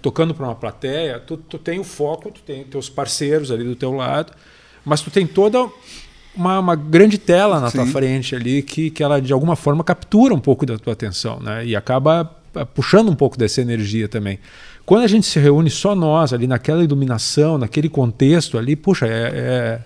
tocando 0.00 0.34
para 0.34 0.46
uma 0.46 0.54
plateia, 0.54 1.18
tu, 1.18 1.36
tu 1.36 1.58
tem 1.58 1.78
o 1.78 1.84
foco, 1.84 2.30
tu 2.30 2.40
tem 2.40 2.64
teus 2.64 2.88
parceiros 2.88 3.50
ali 3.50 3.64
do 3.64 3.76
teu 3.76 3.92
lado, 3.92 4.32
mas 4.84 5.02
tu 5.02 5.10
tem 5.10 5.26
toda 5.26 5.68
uma, 6.34 6.58
uma 6.58 6.74
grande 6.74 7.18
tela 7.18 7.60
na 7.60 7.70
Sim. 7.70 7.78
tua 7.78 7.86
frente 7.86 8.34
ali 8.34 8.62
que, 8.62 8.90
que 8.90 9.02
ela 9.02 9.20
de 9.20 9.32
alguma 9.32 9.56
forma 9.56 9.84
captura 9.84 10.34
um 10.34 10.40
pouco 10.40 10.64
da 10.64 10.78
tua 10.78 10.92
atenção, 10.92 11.40
né? 11.40 11.64
E 11.66 11.76
acaba 11.76 12.24
puxando 12.74 13.10
um 13.10 13.14
pouco 13.14 13.38
dessa 13.38 13.60
energia 13.60 14.08
também. 14.08 14.38
Quando 14.84 15.04
a 15.04 15.06
gente 15.06 15.26
se 15.26 15.38
reúne 15.38 15.70
só 15.70 15.94
nós 15.94 16.32
ali 16.32 16.46
naquela 16.46 16.82
iluminação, 16.82 17.56
naquele 17.56 17.88
contexto 17.88 18.58
ali, 18.58 18.74
puxa, 18.74 19.06
é, 19.06 19.80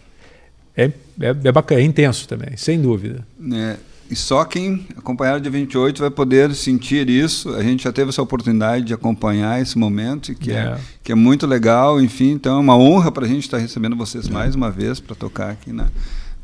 é, 0.77 0.85
é, 0.85 0.93
é, 1.21 1.37
é 1.45 1.53
bacana, 1.53 1.81
é 1.81 1.85
intenso 1.85 2.27
também, 2.27 2.57
sem 2.57 2.81
dúvida. 2.81 3.27
É, 3.53 3.77
e 4.11 4.17
só 4.17 4.45
quem 4.45 4.87
acompanhar 4.97 5.37
o 5.37 5.41
dia 5.41 5.51
28 5.51 6.01
vai 6.01 6.11
poder 6.11 6.55
sentir 6.55 7.11
isso. 7.11 7.55
A 7.55 7.63
gente 7.63 7.85
já 7.85 7.93
teve 7.93 8.09
essa 8.09 8.23
oportunidade 8.23 8.85
de 8.85 8.95
acompanhar 8.95 9.61
esse 9.61 9.77
momento, 9.77 10.35
que 10.35 10.53
é, 10.53 10.57
é 10.57 10.79
que 11.03 11.13
é 11.13 11.15
muito 11.15 11.47
legal. 11.47 12.01
Enfim, 12.01 12.31
então 12.31 12.57
é 12.57 12.61
uma 12.61 12.77
honra 12.77 13.13
para 13.13 13.27
a 13.27 13.29
gente 13.29 13.43
estar 13.43 13.59
recebendo 13.59 13.97
vocês 13.97 14.29
é. 14.29 14.31
mais 14.31 14.55
uma 14.55 14.71
vez 14.71 14.99
para 14.99 15.15
tocar 15.15 15.51
aqui 15.51 15.73
na, 15.73 15.89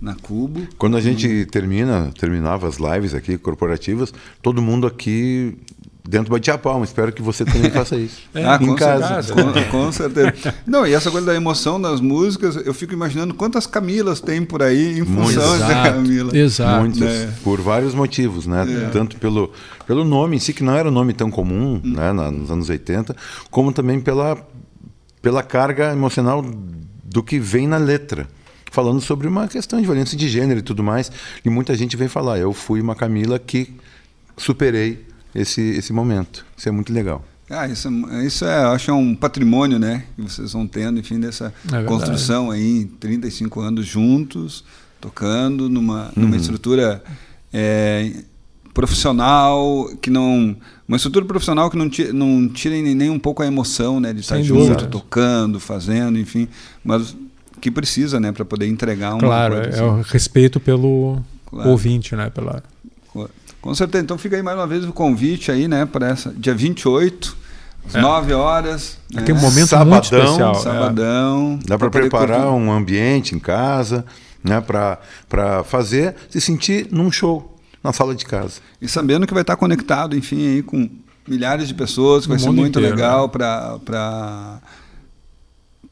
na 0.02 0.16
Cubo. 0.16 0.66
Quando 0.76 0.96
a 0.96 1.00
gente 1.00 1.46
termina, 1.46 2.10
terminava 2.18 2.66
as 2.66 2.78
lives 2.78 3.14
aqui 3.14 3.38
corporativas, 3.38 4.12
todo 4.42 4.60
mundo 4.60 4.84
aqui 4.84 5.56
dentro 6.06 6.36
do 6.36 6.50
a 6.50 6.58
palma. 6.58 6.84
Espero 6.84 7.12
que 7.12 7.22
você 7.22 7.44
também 7.44 7.70
faça 7.72 7.94
isso. 7.96 8.22
É, 8.34 8.44
ah, 8.44 8.58
em 8.60 8.66
com 8.66 8.74
casa. 8.74 9.22
Certeza, 9.22 9.34
com, 9.34 9.70
com, 9.70 9.92
certeza. 9.92 10.54
Não, 10.66 10.84
e 10.84 10.92
essa 10.92 11.08
coisa 11.08 11.28
da 11.28 11.36
emoção 11.36 11.80
das 11.80 12.00
músicas, 12.00 12.56
eu 12.56 12.74
fico 12.74 12.92
imaginando 12.92 13.32
quantas 13.32 13.64
Camilas 13.64 14.20
tem 14.20 14.44
por 14.44 14.60
aí 14.60 14.98
em 14.98 15.04
função 15.04 15.56
de 15.56 15.72
Camila. 15.72 16.36
Exato. 16.36 16.80
Muitas, 16.80 17.08
é. 17.08 17.32
por 17.44 17.60
vários 17.60 17.94
motivos, 17.94 18.44
né? 18.44 18.66
É. 18.68 18.90
Tanto 18.90 19.16
pelo, 19.18 19.52
pelo 19.86 20.04
nome 20.04 20.34
em 20.34 20.40
si, 20.40 20.52
que 20.52 20.64
não 20.64 20.74
era 20.74 20.88
um 20.88 20.92
nome 20.92 21.12
tão 21.12 21.30
comum 21.30 21.80
hum. 21.82 21.92
né, 21.92 22.12
nos 22.12 22.50
anos 22.50 22.68
80, 22.68 23.14
como 23.52 23.72
também 23.72 24.00
pela, 24.00 24.36
pela 25.22 25.44
carga 25.44 25.92
emocional 25.92 26.44
do 27.04 27.22
que 27.22 27.38
vem 27.38 27.68
na 27.68 27.76
letra 27.76 28.26
falando 28.72 29.00
sobre 29.00 29.28
uma 29.28 29.46
questão 29.46 29.78
de 29.78 29.86
violência 29.86 30.16
de 30.16 30.28
gênero 30.28 30.58
e 30.58 30.62
tudo 30.62 30.82
mais. 30.82 31.12
E 31.44 31.50
muita 31.50 31.76
gente 31.76 31.96
vem 31.96 32.08
falar, 32.08 32.38
eu 32.38 32.52
fui 32.52 32.80
uma 32.80 32.96
Camila 32.96 33.38
que 33.38 33.72
superei 34.36 35.06
esse, 35.34 35.60
esse 35.60 35.92
momento. 35.92 36.44
Isso 36.56 36.68
é 36.68 36.72
muito 36.72 36.92
legal. 36.92 37.22
Ah, 37.50 37.68
isso, 37.68 37.88
isso 38.24 38.46
é, 38.46 38.64
acho 38.64 38.90
é 38.90 38.94
um 38.94 39.14
patrimônio, 39.14 39.78
né, 39.78 40.04
que 40.16 40.22
vocês 40.22 40.54
vão 40.54 40.66
tendo, 40.66 40.98
enfim, 40.98 41.20
dessa 41.20 41.52
é 41.70 41.84
construção 41.84 42.50
aí, 42.50 42.86
35 42.98 43.60
anos 43.60 43.84
juntos, 43.84 44.64
tocando 44.98 45.68
numa, 45.68 46.10
numa 46.16 46.30
uhum. 46.30 46.40
estrutura 46.40 47.04
é, 47.52 48.10
profissional 48.72 49.90
que 50.00 50.08
não 50.08 50.56
uma 50.88 50.96
estrutura 50.96 51.26
profissional 51.26 51.70
que 51.70 51.76
não 51.76 51.90
tira, 51.90 52.12
não 52.12 52.48
tira 52.48 52.74
nem, 52.74 52.94
nem 52.94 53.10
um 53.10 53.18
pouco 53.18 53.42
a 53.42 53.46
emoção, 53.46 54.00
né, 54.00 54.14
de 54.14 54.20
estar 54.20 54.36
Sem 54.36 54.44
junto, 54.44 54.68
dúvida. 54.68 54.86
tocando, 54.86 55.60
fazendo, 55.60 56.18
enfim, 56.18 56.48
mas 56.82 57.14
que 57.62 57.70
precisa, 57.70 58.18
né, 58.18 58.32
para 58.32 58.44
poder 58.44 58.66
entregar 58.66 59.12
uma 59.12 59.20
Claro, 59.20 59.54
é 59.54 59.82
o 59.82 60.02
respeito 60.02 60.58
pelo 60.58 61.22
claro. 61.46 61.70
ouvinte, 61.70 62.16
né, 62.16 62.28
pela 62.28 62.60
com 63.60 63.72
certeza. 63.76 64.02
Então 64.02 64.18
fica 64.18 64.34
aí 64.34 64.42
mais 64.42 64.58
uma 64.58 64.66
vez 64.66 64.84
o 64.84 64.92
convite 64.92 65.52
aí, 65.52 65.68
né, 65.68 65.86
para 65.86 66.08
essa 66.08 66.34
dia 66.36 66.52
28, 66.52 67.36
às 67.86 67.94
é. 67.94 68.00
9 68.00 68.32
horas. 68.32 68.98
Aqui 69.14 69.32
né? 69.32 69.38
um 69.38 69.40
momento 69.40 69.68
sabadão, 69.68 69.92
muito 69.92 70.04
especial. 70.04 70.54
Sabadão. 70.56 71.60
É. 71.62 71.68
Dá 71.68 71.78
para 71.78 71.88
preparar 71.88 72.40
curtir. 72.40 72.56
um 72.56 72.72
ambiente 72.72 73.36
em 73.36 73.38
casa, 73.38 74.04
né, 74.42 74.60
para 74.60 75.62
fazer 75.62 76.16
se 76.28 76.40
sentir 76.40 76.88
num 76.90 77.12
show 77.12 77.56
na 77.82 77.92
sala 77.92 78.12
de 78.12 78.26
casa. 78.26 78.60
E 78.80 78.88
sabendo 78.88 79.24
que 79.24 79.32
vai 79.32 79.42
estar 79.42 79.54
conectado, 79.54 80.16
enfim, 80.16 80.48
aí 80.48 80.62
com 80.64 80.90
milhares 81.28 81.68
de 81.68 81.74
pessoas, 81.74 82.24
que 82.24 82.30
vai 82.30 82.40
ser 82.40 82.50
muito 82.50 82.80
inteiro, 82.80 82.96
legal 82.96 83.30
né? 83.32 83.78
para 83.84 84.60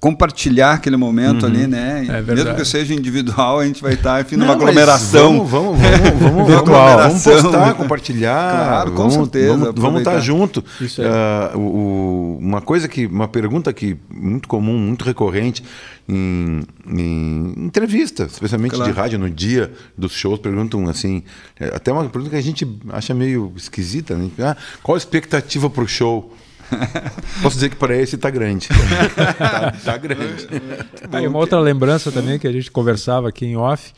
compartilhar 0.00 0.72
aquele 0.72 0.96
momento 0.96 1.42
uhum. 1.42 1.50
ali, 1.50 1.66
né? 1.66 2.06
É 2.08 2.22
Mesmo 2.22 2.54
que 2.54 2.64
seja 2.64 2.94
individual, 2.94 3.60
a 3.60 3.66
gente 3.66 3.82
vai 3.82 3.92
estar 3.92 4.22
enfim, 4.22 4.36
numa 4.36 4.54
aglomeração. 4.54 5.44
Vamos, 5.44 5.50
vamos, 5.50 5.78
vamos, 5.78 6.20
vamos, 6.22 6.48
virtual. 6.48 6.98
vamos 6.98 7.22
postar, 7.22 7.74
compartilhar. 7.74 8.50
Claro, 8.50 8.90
com 8.92 8.96
vamos, 8.96 9.14
certeza. 9.14 9.56
Vamos, 9.56 9.74
vamos 9.80 10.00
estar 10.00 10.18
junto. 10.20 10.64
Isso 10.80 11.02
uh, 11.02 11.58
o, 11.58 12.38
uma 12.40 12.62
coisa 12.62 12.88
que, 12.88 13.04
uma 13.04 13.28
pergunta 13.28 13.70
que 13.74 13.98
muito 14.10 14.48
comum, 14.48 14.78
muito 14.78 15.04
recorrente 15.04 15.62
em, 16.08 16.62
em 16.88 17.54
entrevistas, 17.58 18.32
especialmente 18.32 18.76
claro. 18.76 18.90
de 18.90 18.98
rádio, 18.98 19.18
no 19.18 19.28
dia 19.28 19.70
dos 19.98 20.12
shows, 20.12 20.40
perguntam 20.40 20.88
assim, 20.88 21.22
é, 21.58 21.76
até 21.76 21.92
uma 21.92 22.08
pergunta 22.08 22.30
que 22.30 22.36
a 22.36 22.42
gente 22.42 22.66
acha 22.88 23.12
meio 23.12 23.52
esquisita, 23.54 24.16
né? 24.16 24.30
Ah, 24.38 24.56
qual 24.82 24.94
a 24.94 24.98
expectativa 24.98 25.68
para 25.68 25.84
o 25.84 25.86
show? 25.86 26.34
Posso 27.42 27.56
dizer 27.56 27.70
que 27.70 27.76
para 27.76 27.96
esse 27.96 28.16
está 28.16 28.30
grande. 28.30 28.68
Está 28.70 29.72
tá 29.72 29.96
grande. 29.96 30.48
Aí 31.12 31.26
uma 31.26 31.38
outra 31.38 31.58
lembrança 31.60 32.10
também 32.10 32.38
que 32.38 32.46
a 32.46 32.52
gente 32.52 32.70
conversava 32.70 33.28
aqui 33.28 33.46
em 33.46 33.56
off. 33.56 33.92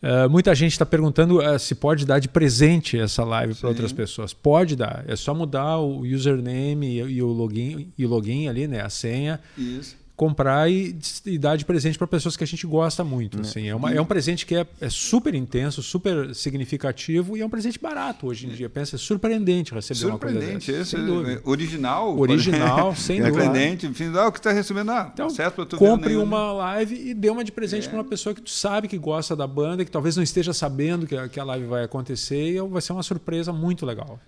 Uh, 0.00 0.30
muita 0.30 0.54
gente 0.54 0.72
está 0.72 0.86
perguntando 0.86 1.38
uh, 1.38 1.58
se 1.58 1.74
pode 1.74 2.06
dar 2.06 2.20
de 2.20 2.28
presente 2.28 2.98
essa 2.98 3.24
live 3.24 3.54
para 3.54 3.68
outras 3.68 3.92
pessoas. 3.92 4.32
Pode 4.32 4.76
dar. 4.76 5.04
É 5.08 5.16
só 5.16 5.34
mudar 5.34 5.78
o 5.78 6.02
username 6.02 6.86
e, 6.86 7.16
e, 7.16 7.22
o 7.22 7.28
login 7.28 7.92
e 7.98 8.06
o 8.06 8.08
login 8.08 8.48
ali, 8.48 8.68
né, 8.68 8.80
a 8.80 8.88
senha. 8.88 9.40
Isso 9.56 9.96
comprar 10.18 10.68
e, 10.68 10.98
e, 11.24 11.38
dar 11.38 11.54
de 11.54 11.64
presente 11.64 11.96
para 11.96 12.08
pessoas 12.08 12.36
que 12.36 12.42
a 12.42 12.46
gente 12.46 12.66
gosta 12.66 13.04
muito. 13.04 13.38
É. 13.38 13.40
Assim. 13.42 13.68
É, 13.68 13.74
uma, 13.74 13.94
é 13.94 14.00
um 14.00 14.04
presente 14.04 14.44
que 14.44 14.56
é, 14.56 14.66
é, 14.80 14.90
super 14.90 15.32
intenso, 15.32 15.80
super 15.80 16.34
significativo 16.34 17.36
e 17.36 17.40
é 17.40 17.46
um 17.46 17.48
presente 17.48 17.78
barato 17.78 18.26
hoje 18.26 18.48
em 18.48 18.50
dia. 18.50 18.68
Pensa, 18.68 18.96
é 18.96 18.98
surpreendente 18.98 19.72
receber 19.72 20.00
surpreendente, 20.00 20.72
uma 20.72 20.82
coisa. 20.82 20.96
Esse, 20.96 21.48
original. 21.48 22.18
Original, 22.18 22.96
sem 22.96 23.20
dúvida. 23.20 23.44
Surpreendente, 23.44 23.86
enfim, 23.86 24.12
ah, 24.16 24.26
o 24.26 24.32
que 24.32 24.40
está 24.40 24.50
recebendo, 24.50 24.90
ah, 24.90 25.08
então, 25.14 25.30
certo 25.30 25.64
tu 25.64 25.76
Compre 25.76 26.16
uma 26.16 26.52
live 26.52 27.10
e 27.10 27.14
dê 27.14 27.30
uma 27.30 27.44
de 27.44 27.52
presente 27.52 27.86
é. 27.86 27.88
para 27.88 27.98
uma 27.98 28.04
pessoa 28.04 28.34
que 28.34 28.42
tu 28.42 28.50
sabe 28.50 28.88
que 28.88 28.98
gosta 28.98 29.36
da 29.36 29.46
banda, 29.46 29.84
que 29.84 29.90
talvez 29.90 30.16
não 30.16 30.24
esteja 30.24 30.52
sabendo 30.52 31.06
que 31.06 31.16
a, 31.16 31.28
que 31.28 31.38
a 31.38 31.44
live 31.44 31.66
vai 31.66 31.84
acontecer 31.84 32.56
e 32.56 32.60
vai 32.60 32.82
ser 32.82 32.92
uma 32.92 33.04
surpresa 33.04 33.52
muito 33.52 33.86
legal. 33.86 34.18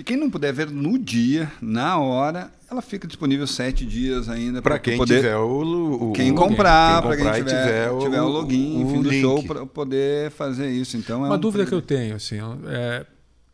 E 0.00 0.02
quem 0.02 0.16
não 0.16 0.30
puder 0.30 0.50
ver 0.50 0.70
no 0.70 0.98
dia, 0.98 1.52
na 1.60 1.98
hora, 1.98 2.50
ela 2.70 2.80
fica 2.80 3.06
disponível 3.06 3.46
sete 3.46 3.84
dias 3.84 4.30
ainda 4.30 4.62
para 4.62 4.78
quem 4.78 4.96
poder, 4.96 5.16
tiver 5.16 5.36
o, 5.36 6.08
o 6.08 6.12
quem 6.12 6.34
comprar, 6.34 7.02
para 7.02 7.16
quem, 7.18 7.30
quem 7.30 7.44
tiver, 7.44 7.66
tiver, 7.66 7.90
o, 7.90 7.98
tiver 7.98 8.22
o 8.22 8.28
login, 8.28 8.80
enfim, 8.80 9.02
do 9.02 9.12
show 9.12 9.42
para 9.42 9.66
poder 9.66 10.30
fazer 10.30 10.70
isso. 10.70 10.96
Então 10.96 11.26
é 11.26 11.28
uma 11.28 11.36
um 11.36 11.38
dúvida 11.38 11.66
que 11.66 11.74
eu 11.74 11.82
tenho, 11.82 12.16
assim, 12.16 12.38
é, 12.66 13.04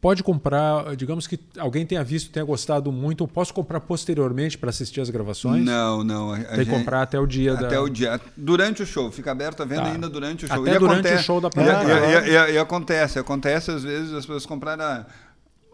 pode 0.00 0.22
comprar, 0.22 0.94
digamos 0.94 1.26
que 1.26 1.36
alguém 1.58 1.84
tenha 1.84 2.04
visto, 2.04 2.30
tenha 2.30 2.44
gostado 2.44 2.92
muito, 2.92 3.24
eu 3.24 3.28
posso 3.28 3.52
comprar 3.52 3.80
posteriormente 3.80 4.56
para 4.56 4.70
assistir 4.70 5.00
as 5.00 5.10
gravações? 5.10 5.64
Não, 5.64 6.04
não. 6.04 6.32
A, 6.32 6.38
Tem 6.38 6.64
que 6.64 6.70
comprar 6.70 7.02
até 7.02 7.18
o 7.18 7.26
dia 7.26 7.54
até 7.54 7.70
da... 7.70 7.82
o 7.82 7.88
dia, 7.88 8.20
durante 8.36 8.84
o 8.84 8.86
show, 8.86 9.10
fica 9.10 9.32
aberto 9.32 9.64
a 9.64 9.66
venda 9.66 9.82
tá. 9.82 9.90
ainda 9.90 10.08
durante 10.08 10.44
o 10.44 10.48
show. 10.48 10.62
Até 10.62 10.76
e 10.76 10.78
durante 10.78 11.00
acontece, 11.00 11.22
o 11.22 11.26
show 11.26 11.40
da 11.40 11.50
e, 11.56 12.30
e, 12.30 12.30
e, 12.30 12.54
e, 12.54 12.58
acontece, 12.58 13.18
acontece 13.18 13.72
às 13.72 13.82
vezes 13.82 14.12
as 14.12 14.24
pessoas 14.24 14.46
comprarem 14.46 15.04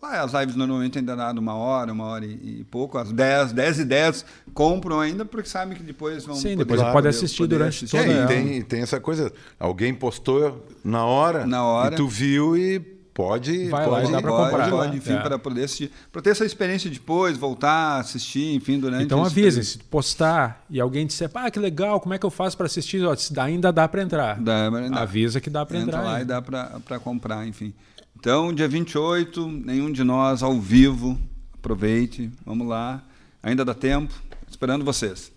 as 0.07 0.33
lives 0.33 0.57
normalmente 0.57 0.99
ainda 0.99 1.15
dá 1.15 1.31
uma 1.31 1.55
hora, 1.55 1.93
uma 1.93 2.05
hora 2.05 2.27
e, 2.27 2.61
e, 2.61 2.67
pouco, 2.71 2.99
às 2.99 3.13
10, 3.13 3.53
10 3.53 3.79
e 3.81 3.85
10 3.85 4.25
compram 4.53 5.01
ainda 5.01 5.25
porque 5.25 5.49
sabem 5.49 5.77
que 5.77 5.83
depois 5.83 6.25
vão 6.25 6.35
Sim, 6.35 6.57
depois 6.57 6.83
pode 6.83 7.09
assistir 7.09 7.39
poder 7.39 7.59
durante 7.59 7.77
assistir. 7.77 7.97
É, 7.97 8.25
e 8.25 8.27
tem, 8.27 8.63
tem 8.63 8.83
essa 8.83 9.01
coisa, 9.01 9.33
alguém 9.59 9.95
postou 9.95 10.67
na 10.85 11.05
hora, 11.05 11.47
na 11.47 11.65
hora. 11.65 11.95
e 11.95 11.97
tu 11.97 12.09
viu 12.09 12.57
e 12.57 12.81
pode 13.15 13.69
vai 13.69 13.85
pode, 13.85 14.07
lá, 14.07 14.11
dá 14.11 14.23
para 14.23 14.31
comprar. 14.31 14.71
pode, 14.71 14.97
enfim 14.97 15.13
é. 15.13 15.21
para 15.21 15.39
poder 15.39 15.65
assistir 15.65 15.91
para 16.11 16.23
ter 16.23 16.31
essa 16.31 16.47
experiência 16.47 16.89
depois 16.89 17.37
voltar 17.37 18.01
assistir 18.01 18.55
enfim 18.55 18.81
durante 18.81 19.05
então 19.05 19.23
avise 19.23 19.63
se 19.63 19.79
postar 19.79 20.65
e 20.71 20.81
alguém 20.81 21.07
disser 21.07 21.31
ah 21.35 21.51
que 21.51 21.59
legal 21.59 22.01
como 22.01 22.15
é 22.15 22.19
que 22.19 22.25
eu 22.25 22.31
faço 22.31 22.57
para 22.57 22.65
assistir? 22.65 23.03
Ainda 23.39 23.71
dá 23.71 23.87
para 23.87 24.03
entrar. 24.03 24.41
Dá, 24.41 24.71
avisa 24.95 25.43
que 25.43 25.51
dá 25.51 25.67
para 25.67 25.79
entrar 25.79 26.01
lá 26.01 26.23
e 26.23 26.25
dá 26.25 26.41
para 26.41 26.99
comprar 27.01 27.47
enfim 27.47 27.75
então, 28.23 28.55
dia 28.55 28.69
28, 28.69 29.49
nenhum 29.49 29.91
de 29.91 30.05
nós 30.05 30.45
ao 30.45 30.61
vivo. 30.61 31.19
Aproveite, 31.55 32.31
vamos 32.47 32.69
lá. 32.69 33.03
Ainda 33.43 33.65
dá 33.65 33.75
tempo. 33.75 34.15
Esperando 34.49 34.85
vocês. 34.85 35.33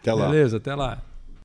Até 0.00 0.12
lá. 0.12 0.28
Beleza, 0.28 0.56
até 0.56 0.74
lá. 0.74 1.00